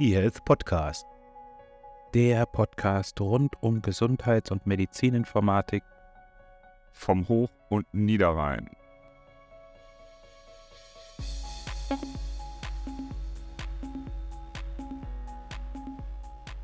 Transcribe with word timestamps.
eHealth 0.00 0.44
Podcast. 0.44 1.06
Der 2.14 2.46
Podcast 2.46 3.20
rund 3.20 3.54
um 3.62 3.80
Gesundheits- 3.80 4.50
und 4.50 4.66
Medizininformatik 4.66 5.84
vom 6.90 7.28
Hoch- 7.28 7.52
und 7.68 7.86
Niederrhein. 7.94 8.70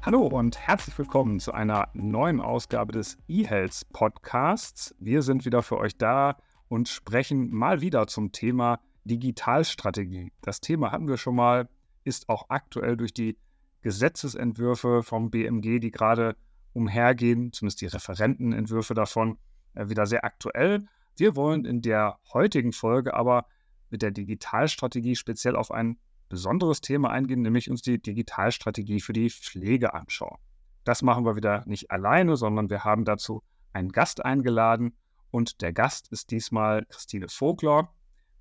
Hallo 0.03 0.27
und 0.27 0.59
herzlich 0.59 0.99
willkommen 0.99 1.39
zu 1.39 1.53
einer 1.53 1.89
neuen 1.93 2.41
Ausgabe 2.41 2.91
des 2.91 3.17
eHealth 3.29 3.87
Podcasts. 3.93 4.93
Wir 4.99 5.23
sind 5.23 5.45
wieder 5.45 5.63
für 5.63 5.79
euch 5.79 5.97
da 5.97 6.37
und 6.67 6.89
sprechen 6.89 7.55
mal 7.55 7.81
wieder 7.81 8.09
zum 8.09 8.33
Thema 8.33 8.81
Digitalstrategie. 9.05 10.33
Das 10.43 10.61
Thema 10.61 10.91
hatten 10.91 11.07
wir 11.07 11.17
schon 11.17 11.37
mal 11.37 11.69
ist 12.05 12.29
auch 12.29 12.47
aktuell 12.49 12.97
durch 12.97 13.13
die 13.13 13.39
Gesetzesentwürfe 13.83 15.03
vom 15.03 15.31
BMG, 15.31 15.81
die 15.81 15.91
gerade 15.91 16.37
umhergehen, 16.73 17.53
zumindest 17.53 17.81
die 17.81 17.87
Referentenentwürfe 17.87 18.95
davon, 18.95 19.39
äh, 19.75 19.89
wieder 19.89 20.07
sehr 20.07 20.25
aktuell. 20.25 20.87
Wir 21.17 21.37
wollen 21.37 21.65
in 21.65 21.83
der 21.83 22.19
heutigen 22.33 22.73
Folge 22.73 23.15
aber 23.15 23.47
mit 23.91 24.03
der 24.03 24.11
Digitalstrategie 24.11 25.17
speziell 25.17 25.57
auf 25.57 25.71
ein 25.71 25.99
besonderes 26.29 26.81
Thema 26.81 27.11
eingehen, 27.11 27.43
nämlich 27.43 27.71
uns 27.71 27.83
die 27.83 28.01
Digitalstrategie 28.01 29.01
für 29.01 29.13
die 29.13 29.31
Pflege 29.31 29.95
anschauen. 29.95 30.39
Das 30.85 31.03
machen 31.03 31.25
wir 31.25 31.37
wieder 31.37 31.65
nicht 31.67 31.91
alleine, 31.91 32.37
sondern 32.37 32.71
wir 32.71 32.85
haben 32.85 33.05
dazu 33.05 33.43
einen 33.73 33.91
Gast 33.91 34.25
eingeladen 34.25 34.97
und 35.31 35.61
der 35.61 35.73
Gast 35.73 36.11
ist 36.13 36.31
diesmal 36.31 36.87
Christine 36.87 37.29
Vogler. 37.29 37.93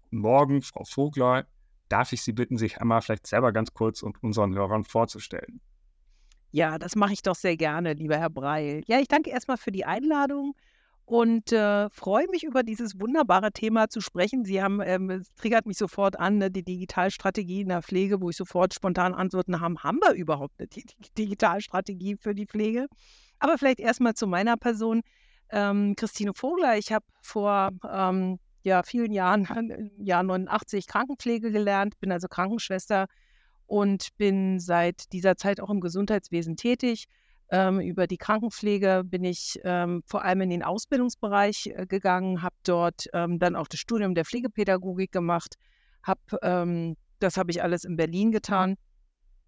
Guten 0.04 0.20
Morgen, 0.20 0.62
Frau 0.62 0.84
Vogler 0.86 1.46
darf 1.90 2.14
ich 2.14 2.22
Sie 2.22 2.34
bitten, 2.34 2.58
sich 2.58 2.80
einmal 2.80 3.02
vielleicht 3.02 3.28
selber 3.28 3.52
ganz 3.52 3.74
kurz 3.74 4.02
und 4.04 4.22
unseren 4.24 4.54
Hörern 4.54 4.84
vorzustellen. 4.84 5.62
Ja, 6.52 6.80
das 6.80 6.96
mache 6.96 7.14
ich 7.14 7.22
doch 7.22 7.36
sehr 7.36 7.58
gerne, 7.58 7.94
lieber 7.94 8.18
Herr 8.18 8.30
Breil. 8.30 8.82
Ja, 8.88 9.00
ich 9.00 9.08
danke 9.08 9.30
erstmal 9.30 9.58
für 9.58 9.72
die 9.72 9.86
Einladung 9.86 10.56
und 11.06 11.52
äh, 11.52 11.90
freue 11.90 12.28
mich 12.30 12.44
über 12.44 12.64
dieses 12.64 13.00
wunderbare 13.00 13.52
Thema 13.52 13.90
zu 13.90 14.02
sprechen. 14.02 14.46
Sie 14.46 14.62
haben, 14.62 14.80
ähm, 14.82 15.10
es 15.10 15.34
triggert 15.36 15.66
mich 15.66 15.78
sofort 15.78 16.20
an, 16.20 16.38
ne, 16.38 16.52
die 16.52 16.64
Digitalstrategie 16.64 17.62
in 17.62 17.70
der 17.70 17.82
Pflege, 17.82 18.22
wo 18.22 18.30
ich 18.30 18.36
sofort 18.36 18.74
spontan 18.74 19.14
Antworten 19.14 19.60
habe, 19.60 19.76
haben 19.84 20.00
wir 20.02 20.14
überhaupt 20.14 20.54
eine 20.60 20.68
Digitalstrategie 21.18 22.18
für 22.18 22.36
die 22.36 22.46
Pflege? 22.46 22.88
Aber 23.40 23.58
vielleicht 23.58 23.80
erstmal 23.80 24.14
zu 24.14 24.28
meiner 24.28 24.58
Person. 24.58 25.02
Ähm, 25.52 25.96
Christine 25.96 26.34
Vogler, 26.36 26.78
ich 26.78 26.92
habe 26.92 27.06
vor 27.22 27.72
ähm, 27.92 28.38
ja, 28.64 28.84
vielen 28.84 29.12
Jahren, 29.12 29.46
im 29.98 30.06
Jahr 30.06 30.24
89 30.24 30.88
Krankenpflege 30.88 31.52
gelernt, 31.52 32.00
bin 32.00 32.12
also 32.12 32.28
Krankenschwester 32.28 33.08
und 33.66 34.10
bin 34.18 34.60
seit 34.60 35.12
dieser 35.14 35.38
Zeit 35.38 35.60
auch 35.60 35.70
im 35.70 35.80
Gesundheitswesen 35.80 36.56
tätig. 36.56 37.06
Ähm, 37.52 37.80
über 37.80 38.06
die 38.06 38.18
Krankenpflege 38.18 39.04
bin 39.06 39.24
ich 39.24 39.60
ähm, 39.64 40.04
vor 40.06 40.24
allem 40.24 40.42
in 40.42 40.50
den 40.52 40.64
Ausbildungsbereich 40.64 41.72
äh, 41.76 41.86
gegangen, 41.88 42.44
habe 42.44 42.56
dort 42.64 43.08
ähm, 43.14 43.40
dann 43.40 43.56
auch 43.56 43.68
das 43.68 43.80
Studium 43.80 44.14
der 44.14 44.26
Pflegepädagogik 44.26 45.12
gemacht, 45.12 45.56
habe 46.04 46.22
ähm, 46.44 46.96
das 47.20 47.38
habe 47.38 47.52
ich 47.52 47.64
alles 47.64 47.86
in 47.86 47.96
Berlin 47.96 48.32
getan 48.32 48.76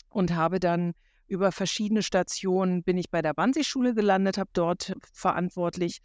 und 0.10 0.36
habe 0.36 0.60
dann 0.60 0.94
über 1.28 1.52
verschiedene 1.52 2.04
Stationen 2.04 2.84
bin 2.84 2.98
ich 2.98 3.10
bei 3.10 3.22
der 3.22 3.38
Wannsee-Schule 3.38 3.94
gelandet, 3.94 4.38
habe 4.38 4.50
dort 4.54 4.94
verantwortlich 5.14 6.02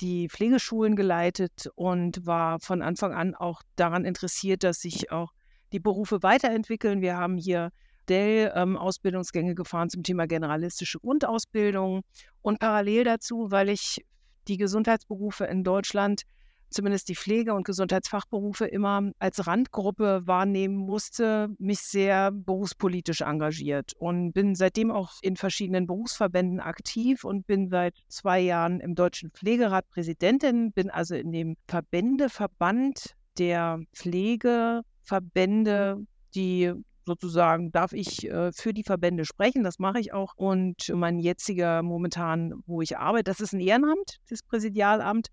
die 0.00 0.28
Pflegeschulen 0.28 0.96
geleitet 0.96 1.68
und 1.74 2.26
war 2.26 2.60
von 2.60 2.82
Anfang 2.82 3.12
an 3.12 3.34
auch 3.34 3.62
daran 3.76 4.04
interessiert, 4.04 4.64
dass 4.64 4.80
sich 4.80 5.10
auch 5.10 5.32
die 5.72 5.80
Berufe 5.80 6.22
weiterentwickeln. 6.22 7.00
Wir 7.00 7.16
haben 7.16 7.36
hier 7.36 7.70
Dell-Ausbildungsgänge 8.08 9.50
ähm, 9.50 9.56
gefahren 9.56 9.90
zum 9.90 10.02
Thema 10.02 10.26
generalistische 10.26 10.98
Grundausbildung 10.98 12.02
und 12.42 12.58
parallel 12.58 13.04
dazu, 13.04 13.50
weil 13.50 13.68
ich 13.68 14.04
die 14.48 14.56
Gesundheitsberufe 14.56 15.44
in 15.44 15.62
Deutschland 15.62 16.22
zumindest 16.70 17.08
die 17.08 17.16
Pflege- 17.16 17.54
und 17.54 17.64
Gesundheitsfachberufe 17.64 18.66
immer 18.66 19.10
als 19.18 19.46
Randgruppe 19.46 20.26
wahrnehmen 20.26 20.76
musste, 20.76 21.48
mich 21.58 21.80
sehr 21.80 22.30
berufspolitisch 22.30 23.22
engagiert 23.22 23.94
und 23.98 24.32
bin 24.32 24.54
seitdem 24.54 24.90
auch 24.90 25.12
in 25.22 25.36
verschiedenen 25.36 25.86
Berufsverbänden 25.86 26.60
aktiv 26.60 27.24
und 27.24 27.46
bin 27.46 27.68
seit 27.68 27.96
zwei 28.08 28.40
Jahren 28.40 28.80
im 28.80 28.94
Deutschen 28.94 29.30
Pflegerat 29.30 29.88
Präsidentin, 29.90 30.72
bin 30.72 30.90
also 30.90 31.14
in 31.14 31.32
dem 31.32 31.56
Verbändeverband 31.66 33.14
der 33.38 33.80
Pflegeverbände, 33.94 36.04
die 36.34 36.74
sozusagen 37.08 37.72
darf 37.72 37.92
ich 37.92 38.30
äh, 38.30 38.52
für 38.52 38.74
die 38.74 38.84
Verbände 38.84 39.24
sprechen. 39.24 39.64
Das 39.64 39.78
mache 39.78 39.98
ich 39.98 40.12
auch. 40.12 40.34
Und 40.36 40.92
mein 40.94 41.18
jetziger 41.18 41.82
momentan, 41.82 42.52
wo 42.66 42.82
ich 42.82 42.98
arbeite, 42.98 43.24
das 43.24 43.40
ist 43.40 43.54
ein 43.54 43.60
Ehrenamt, 43.60 44.18
das 44.28 44.42
Präsidialamt 44.42 45.28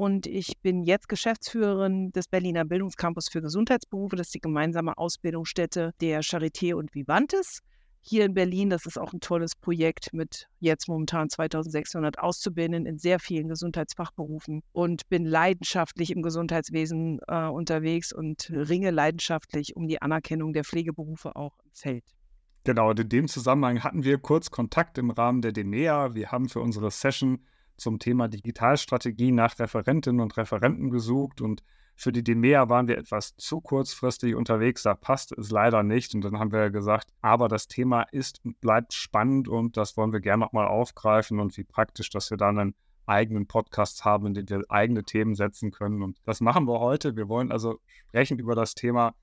und 0.00 0.26
ich 0.26 0.54
bin 0.62 0.82
jetzt 0.82 1.10
Geschäftsführerin 1.10 2.10
des 2.12 2.26
Berliner 2.26 2.64
Bildungscampus 2.64 3.28
für 3.28 3.42
Gesundheitsberufe. 3.42 4.16
Das 4.16 4.28
ist 4.28 4.34
die 4.34 4.40
gemeinsame 4.40 4.96
Ausbildungsstätte 4.96 5.92
der 6.00 6.22
Charité 6.22 6.72
und 6.72 6.94
Vivantes 6.94 7.60
hier 8.00 8.24
in 8.24 8.32
Berlin. 8.32 8.70
Das 8.70 8.86
ist 8.86 8.98
auch 8.98 9.12
ein 9.12 9.20
tolles 9.20 9.54
Projekt 9.54 10.14
mit 10.14 10.48
jetzt 10.58 10.88
momentan 10.88 11.28
2600 11.28 12.18
Auszubildenden 12.18 12.86
in 12.86 12.96
sehr 12.96 13.18
vielen 13.18 13.48
Gesundheitsfachberufen 13.48 14.62
und 14.72 15.06
bin 15.10 15.26
leidenschaftlich 15.26 16.12
im 16.12 16.22
Gesundheitswesen 16.22 17.20
äh, 17.28 17.48
unterwegs 17.48 18.10
und 18.10 18.48
ringe 18.50 18.92
leidenschaftlich 18.92 19.76
um 19.76 19.86
die 19.86 20.00
Anerkennung 20.00 20.54
der 20.54 20.64
Pflegeberufe 20.64 21.36
auch 21.36 21.58
im 21.62 21.72
Feld. 21.74 22.04
Genau, 22.64 22.92
in 22.92 23.06
dem 23.06 23.28
Zusammenhang 23.28 23.84
hatten 23.84 24.02
wir 24.02 24.16
kurz 24.16 24.50
Kontakt 24.50 24.96
im 24.96 25.10
Rahmen 25.10 25.42
der 25.42 25.52
DEMEA. 25.52 26.14
Wir 26.14 26.32
haben 26.32 26.48
für 26.48 26.60
unsere 26.60 26.90
Session 26.90 27.44
zum 27.80 27.98
Thema 27.98 28.28
Digitalstrategie 28.28 29.32
nach 29.32 29.58
Referentinnen 29.58 30.20
und 30.20 30.36
Referenten 30.36 30.90
gesucht 30.90 31.40
und 31.40 31.62
für 32.00 32.12
die 32.12 32.24
DEMEA 32.24 32.70
waren 32.70 32.88
wir 32.88 32.96
etwas 32.96 33.36
zu 33.36 33.60
kurzfristig 33.60 34.34
unterwegs, 34.34 34.84
da 34.84 34.94
passt 34.94 35.32
es 35.32 35.50
leider 35.50 35.82
nicht. 35.82 36.14
Und 36.14 36.22
dann 36.22 36.38
haben 36.38 36.50
wir 36.50 36.70
gesagt, 36.70 37.10
aber 37.20 37.46
das 37.48 37.68
Thema 37.68 38.04
ist 38.04 38.42
und 38.42 38.58
bleibt 38.62 38.94
spannend 38.94 39.48
und 39.48 39.76
das 39.76 39.98
wollen 39.98 40.10
wir 40.10 40.20
gerne 40.20 40.40
nochmal 40.40 40.66
aufgreifen 40.66 41.40
und 41.40 41.54
wie 41.58 41.64
praktisch, 41.64 42.08
dass 42.08 42.30
wir 42.30 42.38
dann 42.38 42.58
einen 42.58 42.74
eigenen 43.04 43.46
Podcast 43.46 44.06
haben, 44.06 44.28
in 44.28 44.32
dem 44.32 44.48
wir 44.48 44.64
eigene 44.70 45.04
Themen 45.04 45.34
setzen 45.34 45.72
können. 45.72 46.02
Und 46.02 46.16
das 46.24 46.40
machen 46.40 46.66
wir 46.66 46.80
heute. 46.80 47.16
Wir 47.16 47.28
wollen 47.28 47.52
also 47.52 47.80
sprechen 48.08 48.38
über 48.38 48.54
das 48.54 48.74
Thema 48.74 49.14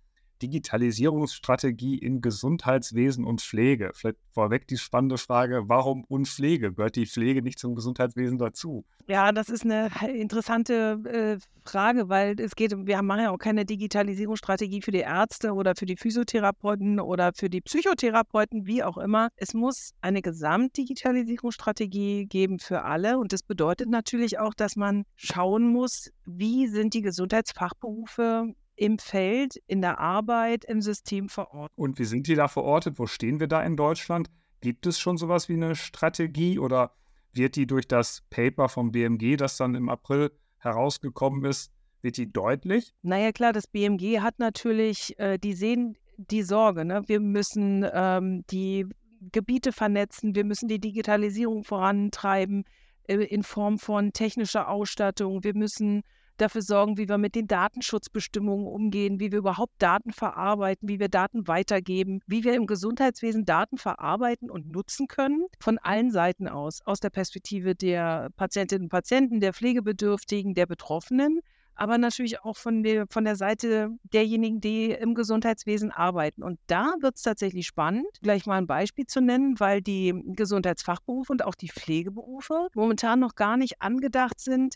Digitalisierungsstrategie 0.41 1.97
in 1.97 2.21
Gesundheitswesen 2.21 3.25
und 3.25 3.41
Pflege. 3.41 3.91
Vielleicht 3.93 4.17
vorweg 4.31 4.67
die 4.67 4.77
spannende 4.77 5.17
Frage, 5.17 5.63
warum 5.67 6.03
und 6.05 6.27
Pflege? 6.27 6.73
Gehört 6.73 6.95
die 6.95 7.05
Pflege 7.05 7.41
nicht 7.41 7.59
zum 7.59 7.75
Gesundheitswesen 7.75 8.37
dazu? 8.37 8.85
Ja, 9.07 9.31
das 9.31 9.49
ist 9.49 9.63
eine 9.63 9.89
interessante 10.13 10.99
äh, 11.05 11.37
Frage, 11.67 12.09
weil 12.09 12.39
es 12.39 12.55
geht, 12.55 12.73
wir 12.75 13.01
machen 13.01 13.23
ja 13.23 13.31
auch 13.31 13.37
keine 13.37 13.65
Digitalisierungsstrategie 13.65 14.81
für 14.81 14.91
die 14.91 14.99
Ärzte 14.99 15.53
oder 15.53 15.75
für 15.75 15.85
die 15.85 15.97
Physiotherapeuten 15.97 16.99
oder 16.99 17.31
für 17.33 17.49
die 17.49 17.61
Psychotherapeuten, 17.61 18.65
wie 18.65 18.83
auch 18.83 18.97
immer. 18.97 19.29
Es 19.35 19.53
muss 19.53 19.91
eine 20.01 20.21
Gesamtdigitalisierungsstrategie 20.21 22.25
geben 22.25 22.59
für 22.59 22.83
alle 22.83 23.17
und 23.17 23.33
das 23.33 23.43
bedeutet 23.43 23.89
natürlich 23.89 24.39
auch, 24.39 24.53
dass 24.53 24.75
man 24.75 25.03
schauen 25.15 25.71
muss, 25.71 26.11
wie 26.25 26.67
sind 26.67 26.93
die 26.93 27.01
Gesundheitsfachberufe 27.01 28.53
im 28.77 28.99
Feld, 28.99 29.55
in 29.67 29.81
der 29.81 29.99
Arbeit, 29.99 30.63
im 30.65 30.81
System 30.81 31.29
verortet. 31.29 31.77
Und 31.77 31.99
wie 31.99 32.05
sind 32.05 32.27
die 32.27 32.35
da 32.35 32.47
verortet? 32.47 32.99
Wo 32.99 33.07
stehen 33.07 33.39
wir 33.39 33.47
da 33.47 33.61
in 33.63 33.75
Deutschland? 33.75 34.29
Gibt 34.61 34.85
es 34.85 34.99
schon 34.99 35.17
sowas 35.17 35.49
wie 35.49 35.53
eine 35.53 35.75
Strategie 35.75 36.59
oder 36.59 36.93
wird 37.33 37.55
die 37.55 37.67
durch 37.67 37.87
das 37.87 38.23
Paper 38.29 38.69
vom 38.69 38.91
BMG, 38.91 39.35
das 39.35 39.57
dann 39.57 39.75
im 39.75 39.89
April 39.89 40.31
herausgekommen 40.59 41.43
ist, 41.45 41.71
wird 42.01 42.17
die 42.17 42.31
deutlich? 42.31 42.93
Naja, 43.01 43.31
klar, 43.31 43.53
das 43.53 43.67
BMG 43.67 44.21
hat 44.21 44.39
natürlich, 44.39 45.17
äh, 45.19 45.37
die 45.37 45.53
sehen 45.53 45.97
die 46.17 46.43
Sorge, 46.43 46.85
ne? 46.85 47.03
wir 47.07 47.19
müssen 47.19 47.85
ähm, 47.91 48.43
die 48.49 48.87
Gebiete 49.31 49.72
vernetzen, 49.72 50.35
wir 50.35 50.46
müssen 50.46 50.67
die 50.67 50.79
Digitalisierung 50.79 51.63
vorantreiben 51.63 52.63
äh, 53.03 53.16
in 53.16 53.43
Form 53.43 53.78
von 53.78 54.13
technischer 54.13 54.69
Ausstattung, 54.69 55.43
wir 55.43 55.55
müssen 55.55 56.03
dafür 56.37 56.61
sorgen, 56.61 56.97
wie 56.97 57.09
wir 57.09 57.17
mit 57.17 57.35
den 57.35 57.47
Datenschutzbestimmungen 57.47 58.67
umgehen, 58.67 59.19
wie 59.19 59.31
wir 59.31 59.39
überhaupt 59.39 59.73
Daten 59.79 60.11
verarbeiten, 60.11 60.87
wie 60.87 60.99
wir 60.99 61.09
Daten 61.09 61.47
weitergeben, 61.47 62.22
wie 62.28 62.43
wir 62.43 62.53
im 62.53 62.67
Gesundheitswesen 62.67 63.45
Daten 63.45 63.78
verarbeiten 63.78 64.49
und 64.49 64.72
nutzen 64.72 65.07
können, 65.07 65.47
von 65.59 65.78
allen 65.78 66.11
Seiten 66.11 66.47
aus, 66.47 66.81
aus 66.85 66.99
der 66.99 67.09
Perspektive 67.09 67.75
der 67.75 68.29
Patientinnen 68.35 68.85
und 68.85 68.89
Patienten, 68.89 69.39
der 69.39 69.53
Pflegebedürftigen, 69.53 70.53
der 70.53 70.66
Betroffenen, 70.66 71.41
aber 71.78 71.99
natürlich 71.99 72.41
auch 72.41 72.57
von 72.57 72.81
der, 72.81 73.05
von 73.07 73.23
der 73.23 73.35
Seite 73.35 73.91
derjenigen, 74.11 74.59
die 74.59 74.91
im 74.91 75.13
Gesundheitswesen 75.13 75.91
arbeiten. 75.91 76.41
Und 76.41 76.59
da 76.66 76.95
wird 77.01 77.17
es 77.17 77.22
tatsächlich 77.22 77.67
spannend, 77.67 78.07
gleich 78.23 78.47
mal 78.47 78.57
ein 78.57 78.67
Beispiel 78.67 79.05
zu 79.05 79.22
nennen, 79.22 79.59
weil 79.59 79.81
die 79.81 80.13
Gesundheitsfachberufe 80.25 81.31
und 81.31 81.45
auch 81.45 81.55
die 81.55 81.69
Pflegeberufe 81.69 82.69
momentan 82.73 83.19
noch 83.19 83.35
gar 83.35 83.57
nicht 83.57 83.81
angedacht 83.81 84.40
sind, 84.40 84.75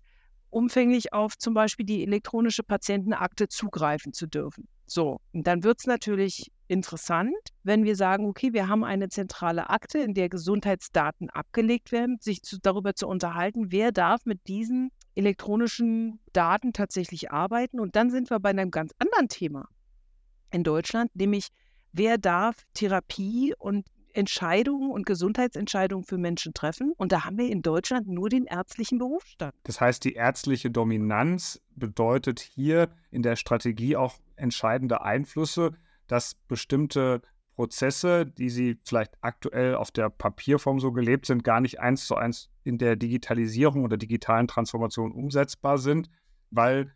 umfänglich 0.51 1.13
auf 1.13 1.38
zum 1.38 1.53
Beispiel 1.53 1.86
die 1.86 2.03
elektronische 2.03 2.63
Patientenakte 2.63 3.48
zugreifen 3.48 4.13
zu 4.13 4.27
dürfen. 4.27 4.68
So, 4.86 5.19
und 5.33 5.48
dann 5.48 5.63
wird 5.63 5.80
es 5.80 5.88
natürlich 5.88 6.51
interessant, 6.68 7.33
wenn 7.63 7.83
wir 7.83 7.95
sagen, 7.95 8.25
okay, 8.25 8.53
wir 8.53 8.68
haben 8.68 8.83
eine 8.83 9.09
zentrale 9.09 9.69
Akte, 9.69 10.00
in 10.00 10.13
der 10.13 10.30
Gesundheitsdaten 10.30 11.30
abgelegt 11.30 11.92
werden, 11.92 12.18
sich 12.19 12.44
zu, 12.44 12.59
darüber 12.62 12.94
zu 12.94 13.07
unterhalten, 13.07 13.71
wer 13.71 13.92
darf 13.92 14.25
mit 14.25 14.48
diesen 14.48 14.92
elektronischen 15.15 16.19
Daten 16.33 16.74
tatsächlich 16.74 17.31
arbeiten. 17.31 17.80
Und 17.80 17.95
dann 17.95 18.09
sind 18.09 18.30
wir 18.30 18.39
bei 18.39 18.50
einem 18.50 18.71
ganz 18.71 18.94
anderen 19.00 19.27
Thema 19.27 19.68
in 20.51 20.63
Deutschland, 20.63 21.15
nämlich 21.15 21.48
wer 21.94 22.18
darf 22.18 22.56
Therapie 22.74 23.53
und 23.57 23.86
Entscheidungen 24.13 24.91
und 24.91 25.05
Gesundheitsentscheidungen 25.05 26.05
für 26.05 26.17
Menschen 26.17 26.53
treffen. 26.53 26.93
Und 26.97 27.11
da 27.11 27.25
haben 27.25 27.37
wir 27.37 27.49
in 27.49 27.61
Deutschland 27.61 28.07
nur 28.07 28.29
den 28.29 28.45
ärztlichen 28.45 28.97
Berufsstand. 28.97 29.53
Das 29.63 29.81
heißt, 29.81 30.03
die 30.03 30.13
ärztliche 30.13 30.71
Dominanz 30.71 31.61
bedeutet 31.75 32.39
hier 32.39 32.89
in 33.09 33.21
der 33.21 33.35
Strategie 33.35 33.95
auch 33.95 34.15
entscheidende 34.35 35.01
Einflüsse, 35.01 35.71
dass 36.07 36.35
bestimmte 36.47 37.21
Prozesse, 37.55 38.25
die 38.25 38.49
sie 38.49 38.79
vielleicht 38.83 39.13
aktuell 39.21 39.75
auf 39.75 39.91
der 39.91 40.09
Papierform 40.09 40.79
so 40.79 40.91
gelebt 40.91 41.25
sind, 41.25 41.43
gar 41.43 41.61
nicht 41.61 41.79
eins 41.79 42.07
zu 42.07 42.15
eins 42.15 42.49
in 42.63 42.77
der 42.77 42.95
Digitalisierung 42.95 43.83
oder 43.83 43.97
digitalen 43.97 44.47
Transformation 44.47 45.11
umsetzbar 45.11 45.77
sind, 45.77 46.09
weil 46.49 46.91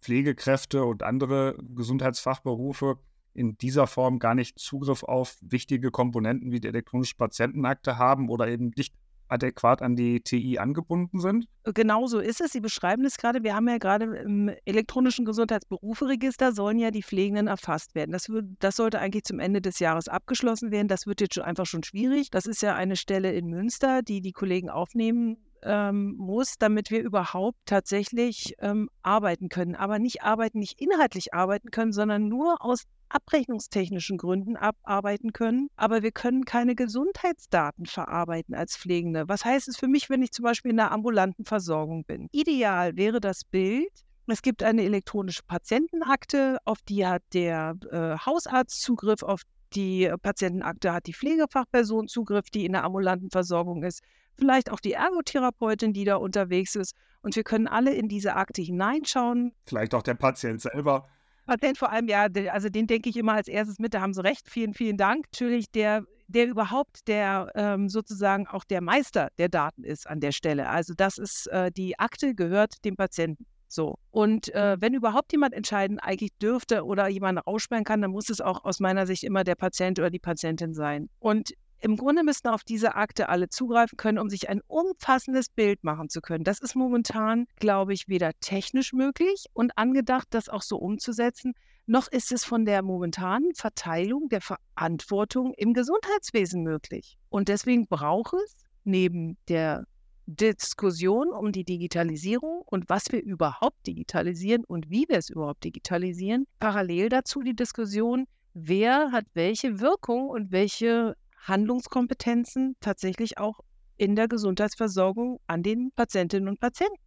Pflegekräfte 0.00 0.84
und 0.84 1.02
andere 1.02 1.58
Gesundheitsfachberufe 1.74 2.98
in 3.36 3.58
dieser 3.58 3.86
Form 3.86 4.18
gar 4.18 4.34
nicht 4.34 4.58
Zugriff 4.58 5.02
auf 5.02 5.36
wichtige 5.40 5.90
Komponenten 5.90 6.50
wie 6.50 6.60
die 6.60 6.68
elektronische 6.68 7.16
Patientenakte 7.16 7.98
haben 7.98 8.28
oder 8.28 8.48
eben 8.48 8.72
nicht 8.76 8.94
adäquat 9.28 9.82
an 9.82 9.96
die 9.96 10.20
TI 10.20 10.58
angebunden 10.58 11.20
sind? 11.20 11.48
Genau 11.64 12.06
so 12.06 12.20
ist 12.20 12.40
es. 12.40 12.52
Sie 12.52 12.60
beschreiben 12.60 13.04
es 13.04 13.16
gerade. 13.16 13.42
Wir 13.42 13.54
haben 13.54 13.68
ja 13.68 13.78
gerade 13.78 14.04
im 14.04 14.50
elektronischen 14.64 15.24
Gesundheitsberuferegister 15.24 16.52
sollen 16.52 16.78
ja 16.78 16.90
die 16.90 17.02
Pflegenden 17.02 17.48
erfasst 17.48 17.94
werden. 17.94 18.12
Das, 18.12 18.28
wird, 18.28 18.46
das 18.60 18.76
sollte 18.76 19.00
eigentlich 19.00 19.24
zum 19.24 19.40
Ende 19.40 19.60
des 19.60 19.78
Jahres 19.78 20.08
abgeschlossen 20.08 20.70
werden. 20.70 20.88
Das 20.88 21.06
wird 21.06 21.20
jetzt 21.20 21.34
schon 21.34 21.44
einfach 21.44 21.66
schon 21.66 21.82
schwierig. 21.82 22.30
Das 22.30 22.46
ist 22.46 22.62
ja 22.62 22.74
eine 22.74 22.96
Stelle 22.96 23.32
in 23.32 23.46
Münster, 23.46 24.02
die 24.02 24.20
die 24.20 24.32
Kollegen 24.32 24.70
aufnehmen 24.70 25.38
ähm, 25.66 26.14
muss, 26.16 26.54
damit 26.58 26.90
wir 26.90 27.02
überhaupt 27.02 27.58
tatsächlich 27.66 28.54
ähm, 28.60 28.88
arbeiten 29.02 29.48
können. 29.48 29.74
Aber 29.74 29.98
nicht 29.98 30.22
arbeiten, 30.22 30.60
nicht 30.60 30.80
inhaltlich 30.80 31.34
arbeiten 31.34 31.70
können, 31.70 31.92
sondern 31.92 32.28
nur 32.28 32.64
aus 32.64 32.84
abrechnungstechnischen 33.08 34.18
Gründen 34.18 34.56
abarbeiten 34.56 35.32
können, 35.32 35.68
aber 35.76 36.02
wir 36.02 36.10
können 36.10 36.44
keine 36.44 36.74
Gesundheitsdaten 36.74 37.86
verarbeiten 37.86 38.54
als 38.54 38.76
Pflegende. 38.76 39.28
Was 39.28 39.44
heißt 39.44 39.68
es 39.68 39.76
für 39.76 39.88
mich, 39.88 40.10
wenn 40.10 40.22
ich 40.22 40.32
zum 40.32 40.42
Beispiel 40.42 40.72
in 40.72 40.76
der 40.76 40.90
ambulanten 40.90 41.44
Versorgung 41.44 42.04
bin? 42.04 42.28
Ideal 42.32 42.96
wäre 42.96 43.20
das 43.20 43.44
Bild, 43.44 43.92
es 44.28 44.42
gibt 44.42 44.64
eine 44.64 44.82
elektronische 44.82 45.44
Patientenakte, 45.46 46.58
auf 46.64 46.82
die 46.82 47.06
hat 47.06 47.22
der 47.32 47.76
äh, 47.92 48.16
Hausarzt 48.26 48.82
Zugriff, 48.82 49.22
auf 49.22 49.42
die 49.76 50.10
Patientenakte 50.22 50.92
hat 50.92 51.06
die 51.06 51.12
Pflegefachperson 51.12 52.08
Zugriff, 52.08 52.50
die 52.50 52.64
in 52.64 52.72
der 52.72 52.84
ambulanten 52.84 53.30
Versorgung 53.30 53.82
ist, 53.82 54.02
vielleicht 54.34 54.70
auch 54.70 54.80
die 54.80 54.92
Ergotherapeutin, 54.92 55.92
die 55.92 56.04
da 56.04 56.16
unterwegs 56.16 56.74
ist. 56.74 56.94
Und 57.22 57.36
wir 57.36 57.44
können 57.44 57.68
alle 57.68 57.92
in 57.92 58.08
diese 58.08 58.34
Akte 58.34 58.62
hineinschauen. 58.62 59.52
Vielleicht 59.66 59.94
auch 59.94 60.02
der 60.02 60.14
Patient 60.14 60.60
selber. 60.60 61.08
Patient 61.46 61.78
vor 61.78 61.92
allem, 61.92 62.08
ja, 62.08 62.26
also 62.50 62.68
den 62.68 62.86
denke 62.86 63.08
ich 63.08 63.16
immer 63.16 63.34
als 63.34 63.48
erstes 63.48 63.78
mit, 63.78 63.94
da 63.94 64.00
haben 64.00 64.14
Sie 64.14 64.22
recht, 64.22 64.50
vielen, 64.50 64.74
vielen 64.74 64.96
Dank. 64.96 65.26
Natürlich, 65.32 65.70
der, 65.70 66.04
der 66.26 66.48
überhaupt 66.48 67.06
der 67.06 67.52
ähm, 67.54 67.88
sozusagen 67.88 68.48
auch 68.48 68.64
der 68.64 68.80
Meister 68.80 69.28
der 69.38 69.48
Daten 69.48 69.84
ist 69.84 70.08
an 70.08 70.20
der 70.20 70.32
Stelle. 70.32 70.68
Also 70.68 70.94
das 70.96 71.18
ist, 71.18 71.46
äh, 71.48 71.70
die 71.70 71.98
Akte 71.98 72.34
gehört 72.34 72.84
dem 72.84 72.96
Patienten. 72.96 73.46
So. 73.68 73.98
Und 74.10 74.52
äh, 74.54 74.76
wenn 74.80 74.94
überhaupt 74.94 75.32
jemand 75.32 75.54
entscheiden 75.54 75.98
eigentlich 75.98 76.36
dürfte 76.38 76.84
oder 76.84 77.08
jemand 77.08 77.46
aussperren 77.46 77.84
kann, 77.84 78.00
dann 78.00 78.10
muss 78.10 78.30
es 78.30 78.40
auch 78.40 78.64
aus 78.64 78.80
meiner 78.80 79.06
Sicht 79.06 79.24
immer 79.24 79.44
der 79.44 79.54
Patient 79.54 79.98
oder 79.98 80.10
die 80.10 80.18
Patientin 80.18 80.74
sein. 80.74 81.08
Und 81.18 81.52
im 81.80 81.96
Grunde 81.96 82.24
müssten 82.24 82.48
auf 82.48 82.64
diese 82.64 82.94
Akte 82.94 83.28
alle 83.28 83.48
zugreifen 83.48 83.96
können, 83.96 84.18
um 84.18 84.30
sich 84.30 84.48
ein 84.48 84.60
umfassendes 84.66 85.50
Bild 85.50 85.84
machen 85.84 86.08
zu 86.08 86.20
können. 86.20 86.42
Das 86.42 86.60
ist 86.60 86.74
momentan, 86.74 87.46
glaube 87.56 87.92
ich, 87.92 88.08
weder 88.08 88.32
technisch 88.40 88.92
möglich 88.92 89.46
und 89.52 89.76
angedacht, 89.76 90.28
das 90.30 90.48
auch 90.48 90.62
so 90.62 90.78
umzusetzen, 90.78 91.52
noch 91.86 92.08
ist 92.08 92.32
es 92.32 92.44
von 92.44 92.64
der 92.64 92.82
momentanen 92.82 93.54
Verteilung 93.54 94.28
der 94.28 94.40
Verantwortung 94.40 95.54
im 95.54 95.72
Gesundheitswesen 95.72 96.62
möglich. 96.62 97.16
Und 97.28 97.48
deswegen 97.48 97.86
braucht 97.86 98.34
es 98.34 98.56
neben 98.82 99.36
der 99.48 99.84
Diskussion 100.26 101.28
um 101.28 101.52
die 101.52 101.64
Digitalisierung 101.64 102.62
und 102.66 102.88
was 102.88 103.12
wir 103.12 103.22
überhaupt 103.22 103.86
digitalisieren 103.86 104.64
und 104.64 104.90
wie 104.90 105.06
wir 105.08 105.18
es 105.18 105.30
überhaupt 105.30 105.62
digitalisieren, 105.62 106.46
parallel 106.58 107.08
dazu 107.08 107.42
die 107.42 107.54
Diskussion, 107.54 108.26
wer 108.52 109.12
hat 109.12 109.26
welche 109.34 109.80
Wirkung 109.80 110.28
und 110.28 110.50
welche 110.50 111.16
Handlungskompetenzen 111.38 112.76
tatsächlich 112.80 113.38
auch 113.38 113.60
in 113.96 114.16
der 114.16 114.26
Gesundheitsversorgung 114.26 115.38
an 115.46 115.62
den 115.62 115.92
Patientinnen 115.94 116.48
und 116.48 116.60
Patienten. 116.60 117.05